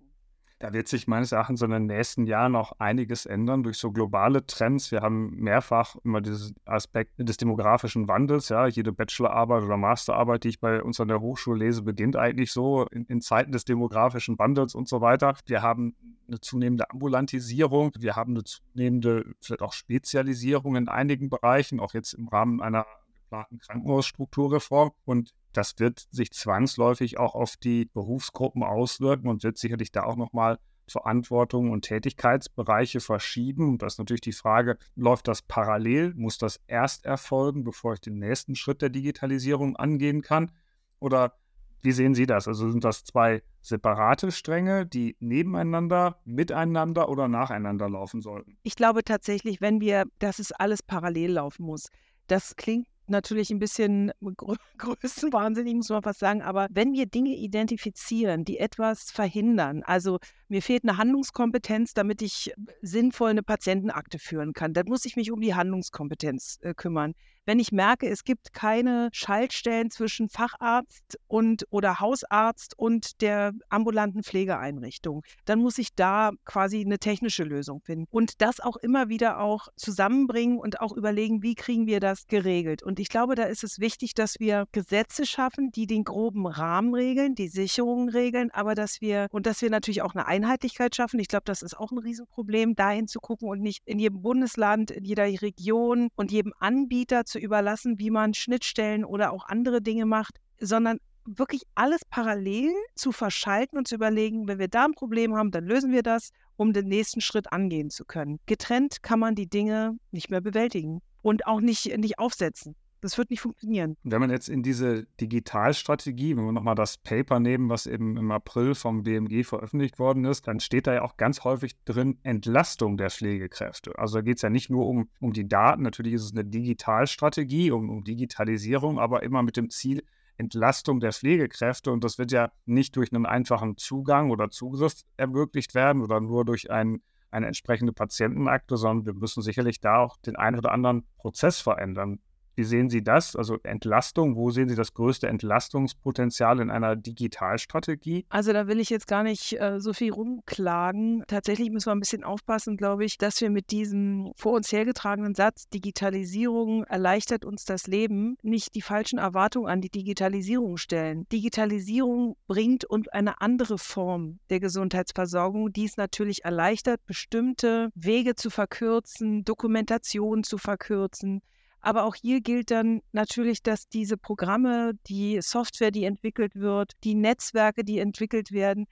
Da 0.59 0.73
wird 0.73 0.89
sich 0.89 1.07
meines 1.07 1.31
Erachtens 1.31 1.61
in 1.61 1.71
den 1.71 1.85
nächsten 1.85 2.27
Jahren 2.27 2.51
noch 2.51 2.73
einiges 2.79 3.25
ändern 3.25 3.63
durch 3.63 3.77
so 3.77 3.93
globale 3.93 4.45
Trends. 4.45 4.91
Wir 4.91 4.99
haben 4.99 5.29
mehrfach 5.37 5.95
immer 6.03 6.19
diesen 6.19 6.53
Aspekt 6.65 7.13
des 7.17 7.37
demografischen 7.37 8.09
Wandels. 8.09 8.49
Ja, 8.49 8.67
jede 8.67 8.91
Bachelorarbeit 8.91 9.63
oder 9.63 9.77
Masterarbeit, 9.77 10.43
die 10.43 10.49
ich 10.49 10.59
bei 10.59 10.83
uns 10.83 10.99
an 10.99 11.07
der 11.07 11.21
Hochschule 11.21 11.65
lese, 11.65 11.81
beginnt 11.81 12.17
eigentlich 12.17 12.51
so 12.51 12.85
in, 12.87 13.05
in 13.05 13.21
Zeiten 13.21 13.53
des 13.53 13.63
demografischen 13.63 14.37
Wandels 14.37 14.75
und 14.75 14.89
so 14.89 14.99
weiter. 14.99 15.33
Wir 15.45 15.61
haben 15.61 15.95
eine 16.27 16.41
zunehmende 16.41 16.91
Ambulantisierung. 16.91 17.93
Wir 17.97 18.17
haben 18.17 18.33
eine 18.33 18.43
zunehmende, 18.43 19.33
vielleicht 19.41 19.61
auch 19.61 19.73
Spezialisierung 19.73 20.75
in 20.75 20.89
einigen 20.89 21.29
Bereichen, 21.29 21.79
auch 21.79 21.93
jetzt 21.93 22.11
im 22.13 22.27
Rahmen 22.27 22.61
einer 22.61 22.85
geplanten 23.29 23.59
Krankenhausstrukturreform. 23.59 24.91
Und 25.05 25.33
das 25.53 25.79
wird 25.79 26.07
sich 26.11 26.31
zwangsläufig 26.31 27.17
auch 27.17 27.35
auf 27.35 27.57
die 27.57 27.85
Berufsgruppen 27.85 28.63
auswirken 28.63 29.27
und 29.27 29.43
wird 29.43 29.57
sicherlich 29.57 29.91
da 29.91 30.03
auch 30.03 30.15
nochmal 30.15 30.59
Verantwortung 30.87 31.71
und 31.71 31.83
Tätigkeitsbereiche 31.83 32.99
verschieben. 32.99 33.69
Und 33.69 33.81
das 33.83 33.93
ist 33.93 33.99
natürlich 33.99 34.21
die 34.21 34.33
Frage, 34.33 34.77
läuft 34.95 35.27
das 35.27 35.43
parallel? 35.43 36.13
Muss 36.15 36.39
das 36.39 36.59
erst 36.65 37.05
erfolgen, 37.05 37.63
bevor 37.63 37.93
ich 37.93 38.01
den 38.01 38.17
nächsten 38.17 38.55
Schritt 38.55 38.81
der 38.81 38.89
Digitalisierung 38.89 39.75
angehen 39.75 40.21
kann? 40.23 40.51
Oder 40.99 41.37
wie 41.81 41.91
sehen 41.91 42.13
Sie 42.13 42.25
das? 42.25 42.47
Also 42.47 42.69
sind 42.69 42.83
das 42.83 43.03
zwei 43.05 43.41
separate 43.61 44.31
Stränge, 44.31 44.85
die 44.85 45.15
nebeneinander, 45.19 46.19
miteinander 46.25 47.07
oder 47.07 47.27
nacheinander 47.27 47.87
laufen 47.87 48.21
sollten? 48.21 48.57
Ich 48.63 48.75
glaube 48.75 49.03
tatsächlich, 49.03 49.61
wenn 49.61 49.79
wir, 49.79 50.05
dass 50.17 50.39
es 50.39 50.51
alles 50.51 50.83
parallel 50.83 51.33
laufen 51.33 51.65
muss. 51.65 51.87
Das 52.27 52.55
klingt 52.55 52.87
natürlich 53.09 53.49
ein 53.49 53.59
bisschen 53.59 54.11
grö 54.37 54.55
größenwahnsinnig, 54.77 55.75
muss 55.75 55.89
man 55.89 56.03
fast 56.03 56.19
sagen. 56.19 56.41
Aber 56.41 56.67
wenn 56.71 56.93
wir 56.93 57.05
Dinge 57.05 57.35
identifizieren, 57.35 58.45
die 58.45 58.59
etwas 58.59 59.11
verhindern, 59.11 59.83
also 59.83 60.19
mir 60.47 60.61
fehlt 60.61 60.83
eine 60.83 60.97
Handlungskompetenz, 60.97 61.93
damit 61.93 62.21
ich 62.21 62.53
sinnvoll 62.81 63.31
eine 63.31 63.43
Patientenakte 63.43 64.19
führen 64.19 64.53
kann, 64.53 64.73
dann 64.73 64.87
muss 64.87 65.05
ich 65.05 65.15
mich 65.15 65.31
um 65.31 65.41
die 65.41 65.55
Handlungskompetenz 65.55 66.59
äh, 66.61 66.73
kümmern. 66.73 67.13
Wenn 67.49 67.57
ich 67.57 67.71
merke, 67.71 68.07
es 68.07 68.25
gibt 68.25 68.53
keine 68.53 69.09
Schaltstellen 69.11 69.89
zwischen 69.89 70.29
Facharzt 70.29 71.17
und 71.27 71.65
oder 71.71 71.99
Hausarzt 71.99 72.77
und 72.77 73.23
der 73.23 73.53
ambulanten 73.69 74.21
Pflegeeinrichtung, 74.21 75.23
dann 75.45 75.57
muss 75.57 75.79
ich 75.79 75.95
da 75.95 76.29
quasi 76.45 76.81
eine 76.81 76.99
technische 76.99 77.43
Lösung 77.43 77.81
finden 77.81 78.05
und 78.11 78.43
das 78.43 78.59
auch 78.59 78.77
immer 78.77 79.09
wieder 79.09 79.39
auch 79.39 79.69
zusammenbringen 79.77 80.59
und 80.59 80.79
auch 80.79 80.95
überlegen, 80.95 81.41
wie 81.41 81.55
kriegen 81.55 81.87
wir 81.87 81.99
das 81.99 82.27
geregelt. 82.27 82.83
Und 82.83 82.99
ich 82.99 83.09
glaube, 83.09 83.33
da 83.33 83.45
ist 83.45 83.63
es 83.63 83.79
wichtig, 83.79 84.13
dass 84.13 84.39
wir 84.39 84.65
Gesetze 84.71 85.25
schaffen, 85.25 85.71
die 85.71 85.87
den 85.87 86.03
groben 86.03 86.45
Rahmen 86.45 86.93
regeln, 86.93 87.33
die 87.33 87.47
Sicherungen 87.47 88.09
regeln, 88.09 88.51
aber 88.51 88.75
dass 88.75 89.01
wir 89.01 89.25
und 89.31 89.47
dass 89.47 89.63
wir 89.63 89.71
natürlich 89.71 90.03
auch 90.03 90.13
eine 90.13 90.27
Einheitlichkeit 90.27 90.95
schaffen. 90.95 91.19
Ich 91.19 91.29
glaube, 91.29 91.45
das 91.45 91.63
ist 91.63 91.75
auch 91.75 91.91
ein 91.91 91.97
Riesenproblem, 91.97 92.75
dahin 92.75 93.07
zu 93.07 93.19
gucken 93.19 93.49
und 93.49 93.59
nicht 93.59 93.81
in 93.87 93.97
jedem 93.97 94.21
Bundesland, 94.21 94.91
in 94.91 95.03
jeder 95.03 95.23
Region 95.23 96.09
und 96.15 96.31
jedem 96.31 96.53
Anbieter 96.59 97.25
zu 97.25 97.38
überlassen, 97.39 97.99
wie 97.99 98.11
man 98.11 98.33
Schnittstellen 98.33 99.05
oder 99.05 99.31
auch 99.31 99.45
andere 99.47 99.81
Dinge 99.81 100.05
macht, 100.05 100.39
sondern 100.59 100.99
wirklich 101.25 101.61
alles 101.75 102.01
parallel 102.09 102.71
zu 102.95 103.11
verschalten 103.11 103.77
und 103.77 103.87
zu 103.87 103.95
überlegen, 103.95 104.47
wenn 104.47 104.59
wir 104.59 104.67
da 104.67 104.85
ein 104.85 104.93
Problem 104.93 105.35
haben, 105.35 105.51
dann 105.51 105.65
lösen 105.65 105.91
wir 105.91 106.03
das, 106.03 106.31
um 106.55 106.73
den 106.73 106.87
nächsten 106.87 107.21
Schritt 107.21 107.51
angehen 107.53 107.89
zu 107.89 108.05
können. 108.05 108.39
Getrennt 108.45 109.03
kann 109.03 109.19
man 109.19 109.35
die 109.35 109.47
Dinge 109.47 109.97
nicht 110.11 110.29
mehr 110.29 110.41
bewältigen 110.41 111.01
und 111.21 111.45
auch 111.45 111.61
nicht, 111.61 111.97
nicht 111.97 112.19
aufsetzen. 112.19 112.75
Das 113.01 113.17
wird 113.17 113.29
nicht 113.29 113.41
funktionieren. 113.41 113.95
Wenn 114.03 114.19
man 114.19 114.29
jetzt 114.29 114.49
in 114.49 114.61
diese 114.61 115.05
Digitalstrategie, 115.21 116.35
wenn 116.35 116.45
wir 116.45 116.51
nochmal 116.51 116.75
das 116.75 116.97
Paper 116.97 117.39
nehmen, 117.39 117.69
was 117.69 117.85
eben 117.85 118.17
im 118.17 118.31
April 118.31 118.75
vom 118.75 119.03
BMG 119.03 119.45
veröffentlicht 119.45 119.99
worden 119.99 120.25
ist, 120.25 120.47
dann 120.47 120.59
steht 120.59 120.87
da 120.87 120.93
ja 120.93 121.01
auch 121.03 121.15
ganz 121.15 121.43
häufig 121.43 121.77
drin 121.85 122.19
Entlastung 122.23 122.97
der 122.97 123.09
Pflegekräfte. 123.09 123.97
Also 123.97 124.17
da 124.17 124.21
geht 124.21 124.37
es 124.37 124.41
ja 124.41 124.49
nicht 124.49 124.69
nur 124.69 124.85
um, 124.85 125.09
um 125.19 125.31
die 125.31 125.47
Daten, 125.47 125.83
natürlich 125.83 126.13
ist 126.13 126.23
es 126.23 126.31
eine 126.33 126.43
Digitalstrategie, 126.43 127.71
um, 127.71 127.89
um 127.89 128.03
Digitalisierung, 128.03 128.99
aber 128.99 129.23
immer 129.23 129.43
mit 129.43 129.55
dem 129.55 129.69
Ziel, 129.69 130.03
Entlastung 130.37 130.99
der 130.99 131.11
Pflegekräfte. 131.11 131.91
Und 131.91 132.03
das 132.03 132.17
wird 132.17 132.31
ja 132.31 132.51
nicht 132.65 132.95
durch 132.95 133.13
einen 133.13 133.25
einfachen 133.25 133.77
Zugang 133.77 134.31
oder 134.31 134.49
Zugriff 134.49 135.01
ermöglicht 135.17 135.75
werden 135.75 136.01
oder 136.01 136.19
nur 136.21 136.45
durch 136.45 136.71
einen 136.71 137.01
eine 137.31 137.45
entsprechende 137.47 137.93
Patientenakte, 137.93 138.77
sondern 138.77 139.05
wir 139.05 139.13
müssen 139.13 139.43
sicherlich 139.43 139.79
da 139.79 139.97
auch 139.99 140.17
den 140.17 140.35
einen 140.35 140.57
oder 140.57 140.71
anderen 140.71 141.05
Prozess 141.17 141.59
verändern. 141.59 142.19
Wie 142.59 142.65
sehen 142.65 142.89
Sie 142.89 143.01
das? 143.01 143.37
Also 143.37 143.57
Entlastung, 143.63 144.35
wo 144.35 144.51
sehen 144.51 144.67
Sie 144.67 144.75
das 144.75 144.93
größte 144.93 145.27
Entlastungspotenzial 145.27 146.59
in 146.59 146.69
einer 146.69 146.97
Digitalstrategie? 146.97 148.25
Also 148.27 148.51
da 148.51 148.67
will 148.67 148.81
ich 148.81 148.89
jetzt 148.89 149.07
gar 149.07 149.23
nicht 149.23 149.57
äh, 149.61 149.79
so 149.79 149.93
viel 149.93 150.11
rumklagen. 150.11 151.23
Tatsächlich 151.25 151.69
müssen 151.69 151.85
wir 151.87 151.95
ein 151.95 152.01
bisschen 152.01 152.25
aufpassen, 152.25 152.75
glaube 152.75 153.05
ich, 153.05 153.17
dass 153.17 153.39
wir 153.39 153.49
mit 153.49 153.71
diesem 153.71 154.33
vor 154.35 154.51
uns 154.51 154.73
hergetragenen 154.73 155.35
Satz, 155.35 155.69
Digitalisierung 155.69 156.83
erleichtert 156.83 157.45
uns 157.45 157.63
das 157.63 157.87
Leben, 157.87 158.35
nicht 158.41 158.75
die 158.75 158.81
falschen 158.81 159.19
Erwartungen 159.19 159.69
an 159.69 159.79
die 159.79 159.89
Digitalisierung 159.89 160.75
stellen. 160.75 161.25
Digitalisierung 161.31 162.35
bringt 162.47 162.83
uns 162.83 163.07
eine 163.07 163.39
andere 163.39 163.77
Form 163.77 164.39
der 164.49 164.59
Gesundheitsversorgung, 164.59 165.71
die 165.71 165.85
es 165.85 165.95
natürlich 165.95 166.43
erleichtert, 166.43 167.05
bestimmte 167.05 167.89
Wege 167.95 168.35
zu 168.35 168.49
verkürzen, 168.49 169.45
Dokumentation 169.45 170.43
zu 170.43 170.57
verkürzen, 170.57 171.41
aber 171.81 172.03
auch 172.03 172.15
hier 172.15 172.41
gilt 172.41 172.71
dann 172.71 173.01
natürlich, 173.11 173.63
dass 173.63 173.87
diese 173.87 174.17
Programme, 174.17 174.93
die 175.07 175.41
Software, 175.41 175.91
die 175.91 176.03
entwickelt 176.03 176.55
wird, 176.55 176.93
die 177.03 177.15
Netzwerke, 177.15 177.83
die 177.83 177.99
entwickelt 177.99 178.51
werden, 178.51 178.85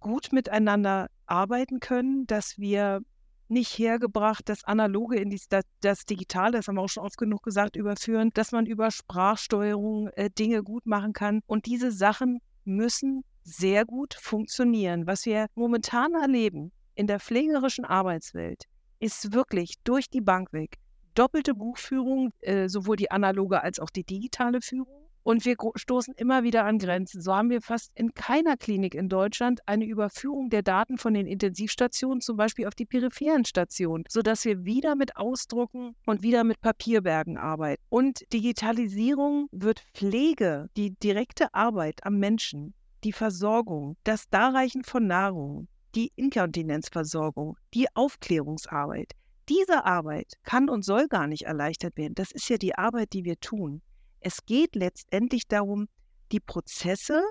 gut 0.00 0.32
miteinander 0.32 1.08
arbeiten 1.26 1.80
können, 1.80 2.26
dass 2.26 2.58
wir 2.58 3.00
nicht 3.48 3.78
hergebracht, 3.78 4.48
das 4.48 4.64
Analoge 4.64 5.18
in 5.20 5.30
die, 5.30 5.40
das, 5.48 5.64
das, 5.80 6.04
Digitale, 6.04 6.58
das 6.58 6.66
haben 6.66 6.74
wir 6.74 6.82
auch 6.82 6.88
schon 6.88 7.04
oft 7.04 7.16
genug 7.16 7.42
gesagt, 7.44 7.76
überführen, 7.76 8.30
dass 8.34 8.50
man 8.50 8.66
über 8.66 8.90
Sprachsteuerung 8.90 10.08
äh, 10.08 10.30
Dinge 10.30 10.64
gut 10.64 10.84
machen 10.86 11.12
kann. 11.12 11.40
Und 11.46 11.66
diese 11.66 11.92
Sachen 11.92 12.40
müssen 12.64 13.22
sehr 13.44 13.84
gut 13.84 14.14
funktionieren. 14.14 15.06
Was 15.06 15.26
wir 15.26 15.46
momentan 15.54 16.14
erleben 16.14 16.72
in 16.96 17.06
der 17.06 17.20
pflegerischen 17.20 17.84
Arbeitswelt, 17.84 18.64
ist 18.98 19.32
wirklich 19.32 19.74
durch 19.84 20.10
die 20.10 20.20
Bank 20.22 20.52
weg 20.52 20.78
doppelte 21.16 21.54
Buchführung, 21.54 22.32
äh, 22.40 22.68
sowohl 22.68 22.96
die 22.96 23.10
analoge 23.10 23.62
als 23.62 23.80
auch 23.80 23.90
die 23.90 24.04
digitale 24.04 24.60
Führung. 24.60 25.06
Und 25.26 25.44
wir 25.44 25.56
stoßen 25.74 26.14
immer 26.14 26.44
wieder 26.44 26.64
an 26.66 26.78
Grenzen. 26.78 27.20
So 27.20 27.34
haben 27.34 27.50
wir 27.50 27.60
fast 27.60 27.90
in 27.96 28.14
keiner 28.14 28.56
Klinik 28.56 28.94
in 28.94 29.08
Deutschland 29.08 29.58
eine 29.66 29.84
Überführung 29.84 30.50
der 30.50 30.62
Daten 30.62 30.98
von 30.98 31.14
den 31.14 31.26
Intensivstationen, 31.26 32.20
zum 32.20 32.36
Beispiel 32.36 32.68
auf 32.68 32.76
die 32.76 32.86
peripheren 32.86 33.44
Stationen, 33.44 34.04
sodass 34.08 34.44
wir 34.44 34.64
wieder 34.64 34.94
mit 34.94 35.16
Ausdrucken 35.16 35.96
und 36.06 36.22
wieder 36.22 36.44
mit 36.44 36.60
Papierbergen 36.60 37.38
arbeiten. 37.38 37.82
Und 37.88 38.22
Digitalisierung 38.32 39.48
wird 39.50 39.80
Pflege, 39.94 40.68
die 40.76 40.94
direkte 40.94 41.52
Arbeit 41.52 42.06
am 42.06 42.20
Menschen, 42.20 42.72
die 43.02 43.12
Versorgung, 43.12 43.96
das 44.04 44.28
Darreichen 44.28 44.84
von 44.84 45.08
Nahrung, 45.08 45.66
die 45.96 46.12
Inkontinenzversorgung, 46.14 47.56
die 47.74 47.88
Aufklärungsarbeit, 47.94 49.10
diese 49.48 49.84
Arbeit 49.84 50.34
kann 50.44 50.68
und 50.68 50.84
soll 50.84 51.08
gar 51.08 51.26
nicht 51.26 51.42
erleichtert 51.42 51.96
werden. 51.96 52.14
Das 52.14 52.32
ist 52.32 52.48
ja 52.48 52.58
die 52.58 52.76
Arbeit, 52.76 53.12
die 53.12 53.24
wir 53.24 53.38
tun. 53.38 53.82
Es 54.20 54.44
geht 54.44 54.74
letztendlich 54.74 55.46
darum, 55.48 55.88
die 56.32 56.40
Prozesse 56.40 57.22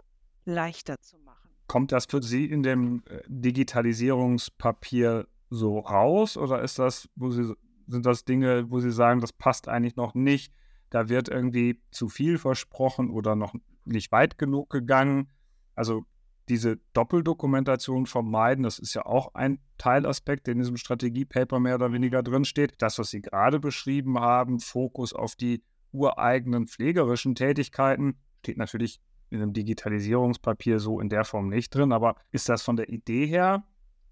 leichter 0.46 1.00
zu 1.02 1.18
machen. 1.20 1.50
Kommt 1.68 1.92
das 1.92 2.06
für 2.06 2.22
Sie 2.22 2.46
in 2.46 2.64
dem 2.64 3.04
äh, 3.08 3.22
Digitalisierungspapier 3.28 5.28
so 5.50 5.80
raus 5.80 6.38
oder 6.38 6.62
ist 6.62 6.80
das, 6.80 7.10
wo 7.16 7.32
Sie, 7.32 7.54
sind 7.88 8.06
das 8.06 8.24
Dinge, 8.24 8.70
wo 8.70 8.80
Sie 8.80 8.92
sagen, 8.92 9.20
das 9.20 9.34
passt 9.34 9.68
eigentlich 9.68 9.96
noch 9.96 10.14
nicht? 10.14 10.54
Da 10.90 11.10
wird 11.10 11.28
irgendwie 11.28 11.82
zu 11.92 12.08
viel 12.08 12.38
versprochen 12.38 13.10
oder 13.10 13.36
noch 13.36 13.54
nicht 13.84 14.12
weit 14.12 14.38
genug 14.38 14.70
gegangen. 14.70 15.30
Also 15.74 16.06
diese 16.50 16.78
Doppeldokumentation 16.94 18.06
vermeiden. 18.06 18.64
Das 18.64 18.80
ist 18.80 18.94
ja 18.94 19.06
auch 19.06 19.34
ein 19.34 19.60
Teilaspekt, 19.78 20.48
der 20.48 20.54
in 20.54 20.60
diesem 20.60 20.78
Strategiepaper 20.78 21.60
mehr 21.60 21.76
oder 21.76 21.92
weniger 21.92 22.24
drinsteht. 22.24 22.76
Das, 22.80 23.00
was 23.00 23.10
Sie 23.10 23.22
gerade 23.22 23.60
beschrieben 23.60 24.20
haben, 24.20 24.60
Fokus 24.60 25.14
auf 25.14 25.36
die 25.36 25.64
ureigenen 25.92 26.68
pflegerischen 26.68 27.36
Tätigkeiten, 27.36 28.18
steht 28.40 28.58
natürlich 28.58 29.00
in 29.30 29.42
einem 29.42 29.54
Digitalisierungspapier 29.54 30.80
so 30.80 31.00
in 31.00 31.10
der 31.10 31.26
Form 31.26 31.50
nicht 31.50 31.74
drin. 31.74 31.92
Aber 31.92 32.16
ist 32.32 32.48
das 32.50 32.62
von 32.62 32.76
der 32.76 32.90
Idee 32.90 33.26
her, 33.26 33.64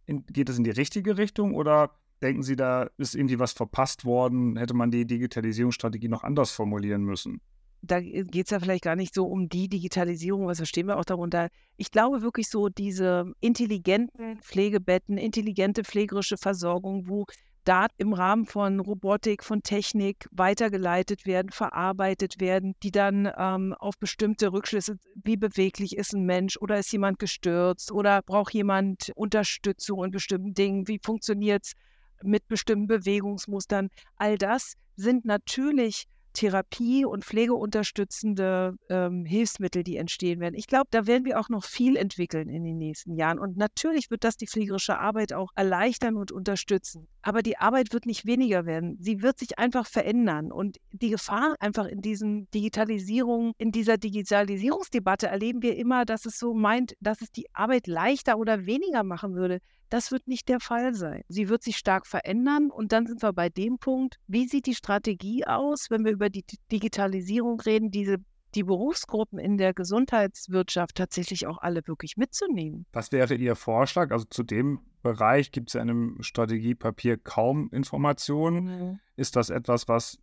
geht 0.07 0.49
es 0.49 0.57
in 0.57 0.63
die 0.63 0.71
richtige 0.71 1.17
Richtung 1.17 1.53
oder 1.53 1.91
denken 2.21 2.41
Sie, 2.41 2.55
da 2.55 2.89
ist 2.97 3.15
irgendwie 3.15 3.39
was 3.39 3.53
verpasst 3.53 4.05
worden? 4.05 4.57
Hätte 4.57 4.73
man 4.73 4.91
die 4.91 5.05
Digitalisierungsstrategie 5.05 6.07
noch 6.07 6.23
anders 6.23 6.51
formulieren 6.51 7.03
müssen? 7.03 7.41
Da 7.83 7.99
geht 7.99 8.45
es 8.45 8.49
ja 8.49 8.59
vielleicht 8.59 8.83
gar 8.83 8.95
nicht 8.95 9.13
so 9.13 9.25
um 9.25 9.49
die 9.49 9.67
Digitalisierung, 9.67 10.47
was 10.47 10.57
verstehen 10.57 10.87
wir 10.87 10.97
auch 10.97 11.05
darunter. 11.05 11.49
Ich 11.75 11.91
glaube 11.91 12.21
wirklich 12.21 12.49
so 12.49 12.69
diese 12.69 13.33
intelligenten 13.41 14.39
Pflegebetten, 14.39 15.17
intelligente 15.17 15.83
pflegerische 15.83 16.37
Versorgung, 16.37 17.09
wo 17.09 17.25
Daten 17.65 17.93
im 17.97 18.13
Rahmen 18.13 18.45
von 18.45 18.79
Robotik, 18.79 19.43
von 19.43 19.63
Technik 19.63 20.27
weitergeleitet 20.31 21.25
werden, 21.25 21.51
verarbeitet 21.51 22.39
werden, 22.39 22.73
die 22.83 22.91
dann 22.91 23.29
ähm, 23.37 23.73
auf 23.79 23.97
bestimmte 23.97 24.51
Rückschlüsse, 24.51 24.97
wie 25.15 25.37
beweglich 25.37 25.97
ist 25.97 26.13
ein 26.13 26.25
Mensch 26.25 26.57
oder 26.57 26.77
ist 26.79 26.91
jemand 26.91 27.19
gestürzt 27.19 27.91
oder 27.91 28.21
braucht 28.21 28.53
jemand 28.53 29.11
Unterstützung 29.15 30.03
in 30.03 30.11
bestimmten 30.11 30.53
Dingen, 30.53 30.87
wie 30.87 30.99
funktioniert 31.01 31.65
es 31.65 31.73
mit 32.21 32.47
bestimmten 32.47 32.87
Bewegungsmustern. 32.87 33.89
All 34.15 34.37
das 34.37 34.75
sind 34.95 35.25
natürlich 35.25 36.05
Therapie 36.33 37.05
und 37.05 37.23
pflegeunterstützende 37.23 38.75
ähm, 38.89 39.25
Hilfsmittel, 39.25 39.83
die 39.83 39.97
entstehen 39.97 40.39
werden. 40.39 40.55
Ich 40.55 40.67
glaube, 40.67 40.87
da 40.91 41.07
werden 41.07 41.25
wir 41.25 41.39
auch 41.39 41.49
noch 41.49 41.63
viel 41.63 41.95
entwickeln 41.95 42.49
in 42.49 42.63
den 42.63 42.77
nächsten 42.77 43.15
Jahren. 43.15 43.39
Und 43.39 43.57
natürlich 43.57 44.09
wird 44.11 44.23
das 44.23 44.37
die 44.37 44.47
pflegerische 44.47 44.99
Arbeit 44.99 45.33
auch 45.33 45.49
erleichtern 45.55 46.17
und 46.17 46.31
unterstützen. 46.31 47.07
Aber 47.21 47.41
die 47.41 47.57
Arbeit 47.57 47.93
wird 47.93 48.05
nicht 48.05 48.25
weniger 48.25 48.65
werden. 48.65 48.97
Sie 48.99 49.21
wird 49.21 49.39
sich 49.39 49.59
einfach 49.59 49.87
verändern. 49.87 50.51
Und 50.51 50.77
die 50.91 51.09
Gefahr 51.09 51.55
einfach 51.59 51.85
in 51.85 52.01
diesen 52.01 52.49
Digitalisierung, 52.51 53.53
in 53.57 53.71
dieser 53.71 53.97
Digitalisierungsdebatte 53.97 55.27
erleben 55.27 55.61
wir 55.61 55.77
immer, 55.77 56.05
dass 56.05 56.25
es 56.25 56.37
so 56.37 56.53
meint, 56.53 56.93
dass 56.99 57.21
es 57.21 57.31
die 57.31 57.53
Arbeit 57.53 57.87
leichter 57.87 58.37
oder 58.37 58.65
weniger 58.65 59.03
machen 59.03 59.35
würde. 59.35 59.59
Das 59.93 60.11
wird 60.11 60.27
nicht 60.27 60.49
der 60.49 60.59
Fall 60.59 60.95
sein. 60.95 61.23
Sie 61.27 61.49
wird 61.49 61.61
sich 61.61 61.77
stark 61.77 62.07
verändern 62.07 62.71
und 62.71 62.91
dann 62.91 63.05
sind 63.05 63.21
wir 63.21 63.31
bei 63.31 63.49
dem 63.49 63.77
Punkt, 63.77 64.17
wie 64.25 64.47
sieht 64.47 64.65
die 64.65 64.73
Strategie 64.73 65.45
aus, 65.45 65.91
wenn 65.91 66.03
wir 66.03 66.11
über 66.11 66.31
die 66.31 66.43
Digitalisierung 66.71 67.59
reden, 67.59 67.91
diese 67.91 68.17
die 68.55 68.63
Berufsgruppen 68.63 69.37
in 69.37 69.59
der 69.59 69.75
Gesundheitswirtschaft 69.75 70.95
tatsächlich 70.95 71.45
auch 71.45 71.59
alle 71.59 71.81
wirklich 71.85 72.17
mitzunehmen. 72.17 72.87
Was 72.91 73.11
wäre 73.11 73.35
Ihr 73.35 73.55
Vorschlag? 73.55 74.09
Also 74.09 74.25
zu 74.25 74.41
dem 74.41 74.79
Bereich 75.03 75.51
gibt 75.51 75.69
es 75.69 75.73
ja 75.75 75.83
in 75.83 75.91
einem 75.91 76.17
Strategiepapier 76.23 77.17
kaum 77.17 77.69
Informationen. 77.71 78.63
Mhm. 78.63 78.99
Ist 79.15 79.35
das 79.35 79.51
etwas, 79.51 79.87
was 79.87 80.17